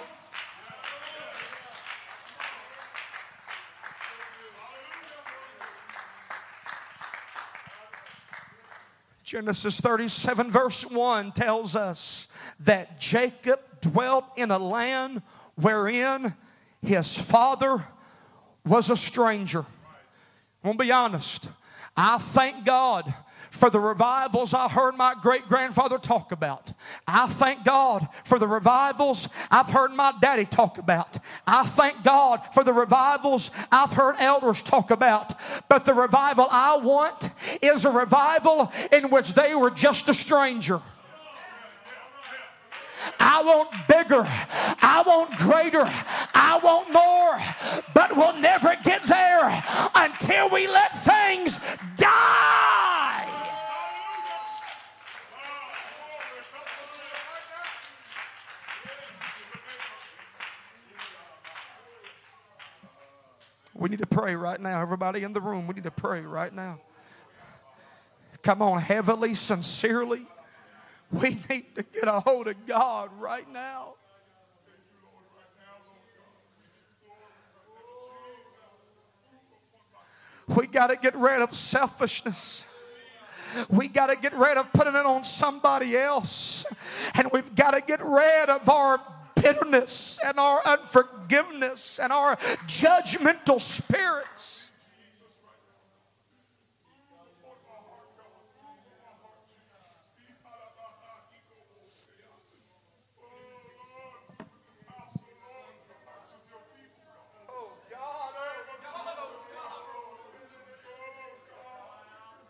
Genesis 9.30 9.80
37, 9.80 10.50
verse 10.50 10.84
1 10.84 11.30
tells 11.30 11.76
us 11.76 12.26
that 12.58 12.98
Jacob 12.98 13.60
dwelt 13.80 14.24
in 14.36 14.50
a 14.50 14.58
land 14.58 15.22
wherein 15.54 16.34
his 16.82 17.16
father 17.16 17.86
was 18.66 18.90
a 18.90 18.96
stranger. 18.96 19.60
I'm 20.64 20.70
gonna 20.70 20.78
be 20.78 20.90
honest. 20.90 21.48
I 21.96 22.18
thank 22.18 22.64
God 22.64 23.14
for 23.50 23.70
the 23.70 23.80
revivals 23.80 24.54
I 24.54 24.68
heard 24.68 24.96
my 24.96 25.14
great 25.20 25.48
grandfather 25.48 25.98
talk 25.98 26.32
about. 26.32 26.72
I 27.06 27.26
thank 27.26 27.64
God 27.64 28.08
for 28.24 28.38
the 28.38 28.46
revivals 28.46 29.28
I've 29.50 29.70
heard 29.70 29.92
my 29.92 30.12
daddy 30.20 30.44
talk 30.44 30.78
about. 30.78 31.18
I 31.46 31.66
thank 31.66 32.02
God 32.02 32.40
for 32.54 32.64
the 32.64 32.72
revivals 32.72 33.50
I've 33.70 33.92
heard 33.92 34.16
elders 34.18 34.62
talk 34.62 34.90
about. 34.90 35.34
But 35.68 35.84
the 35.84 35.94
revival 35.94 36.46
I 36.50 36.78
want 36.78 37.30
is 37.60 37.84
a 37.84 37.90
revival 37.90 38.72
in 38.92 39.10
which 39.10 39.34
they 39.34 39.54
were 39.54 39.70
just 39.70 40.08
a 40.08 40.14
stranger. 40.14 40.80
I 43.18 43.42
want 43.42 43.70
bigger. 43.88 44.24
I 44.82 45.02
want 45.06 45.36
greater. 45.36 45.84
I 46.34 46.58
want 46.62 46.92
more. 46.92 47.82
But 47.94 48.16
we'll 48.16 48.40
never 48.40 48.74
get 48.82 49.02
there 49.04 49.62
until 49.94 50.50
we 50.50 50.66
let 50.66 50.98
things 50.98 51.60
die. 51.96 53.19
We 63.80 63.88
need 63.88 64.00
to 64.00 64.06
pray 64.06 64.36
right 64.36 64.60
now. 64.60 64.82
Everybody 64.82 65.22
in 65.22 65.32
the 65.32 65.40
room, 65.40 65.66
we 65.66 65.72
need 65.72 65.84
to 65.84 65.90
pray 65.90 66.20
right 66.20 66.52
now. 66.52 66.78
Come 68.42 68.60
on, 68.60 68.78
heavily, 68.78 69.32
sincerely. 69.32 70.26
We 71.10 71.38
need 71.48 71.74
to 71.76 71.82
get 71.82 72.04
a 72.04 72.20
hold 72.20 72.48
of 72.48 72.66
God 72.66 73.08
right 73.18 73.50
now. 73.50 73.94
We 80.46 80.66
got 80.66 80.88
to 80.88 80.96
get 80.96 81.14
rid 81.14 81.40
of 81.40 81.54
selfishness. 81.54 82.66
We 83.70 83.88
got 83.88 84.08
to 84.08 84.16
get 84.16 84.34
rid 84.34 84.58
of 84.58 84.70
putting 84.74 84.94
it 84.94 85.06
on 85.06 85.24
somebody 85.24 85.96
else. 85.96 86.66
And 87.14 87.30
we've 87.32 87.54
got 87.54 87.70
to 87.70 87.80
get 87.80 88.04
rid 88.04 88.50
of 88.50 88.68
our 88.68 89.00
bitterness 89.42 90.18
and 90.24 90.38
our 90.38 90.60
unforgiveness 90.66 91.98
and 91.98 92.12
our 92.12 92.36
judgmental 92.66 93.60
spirits. 93.60 94.59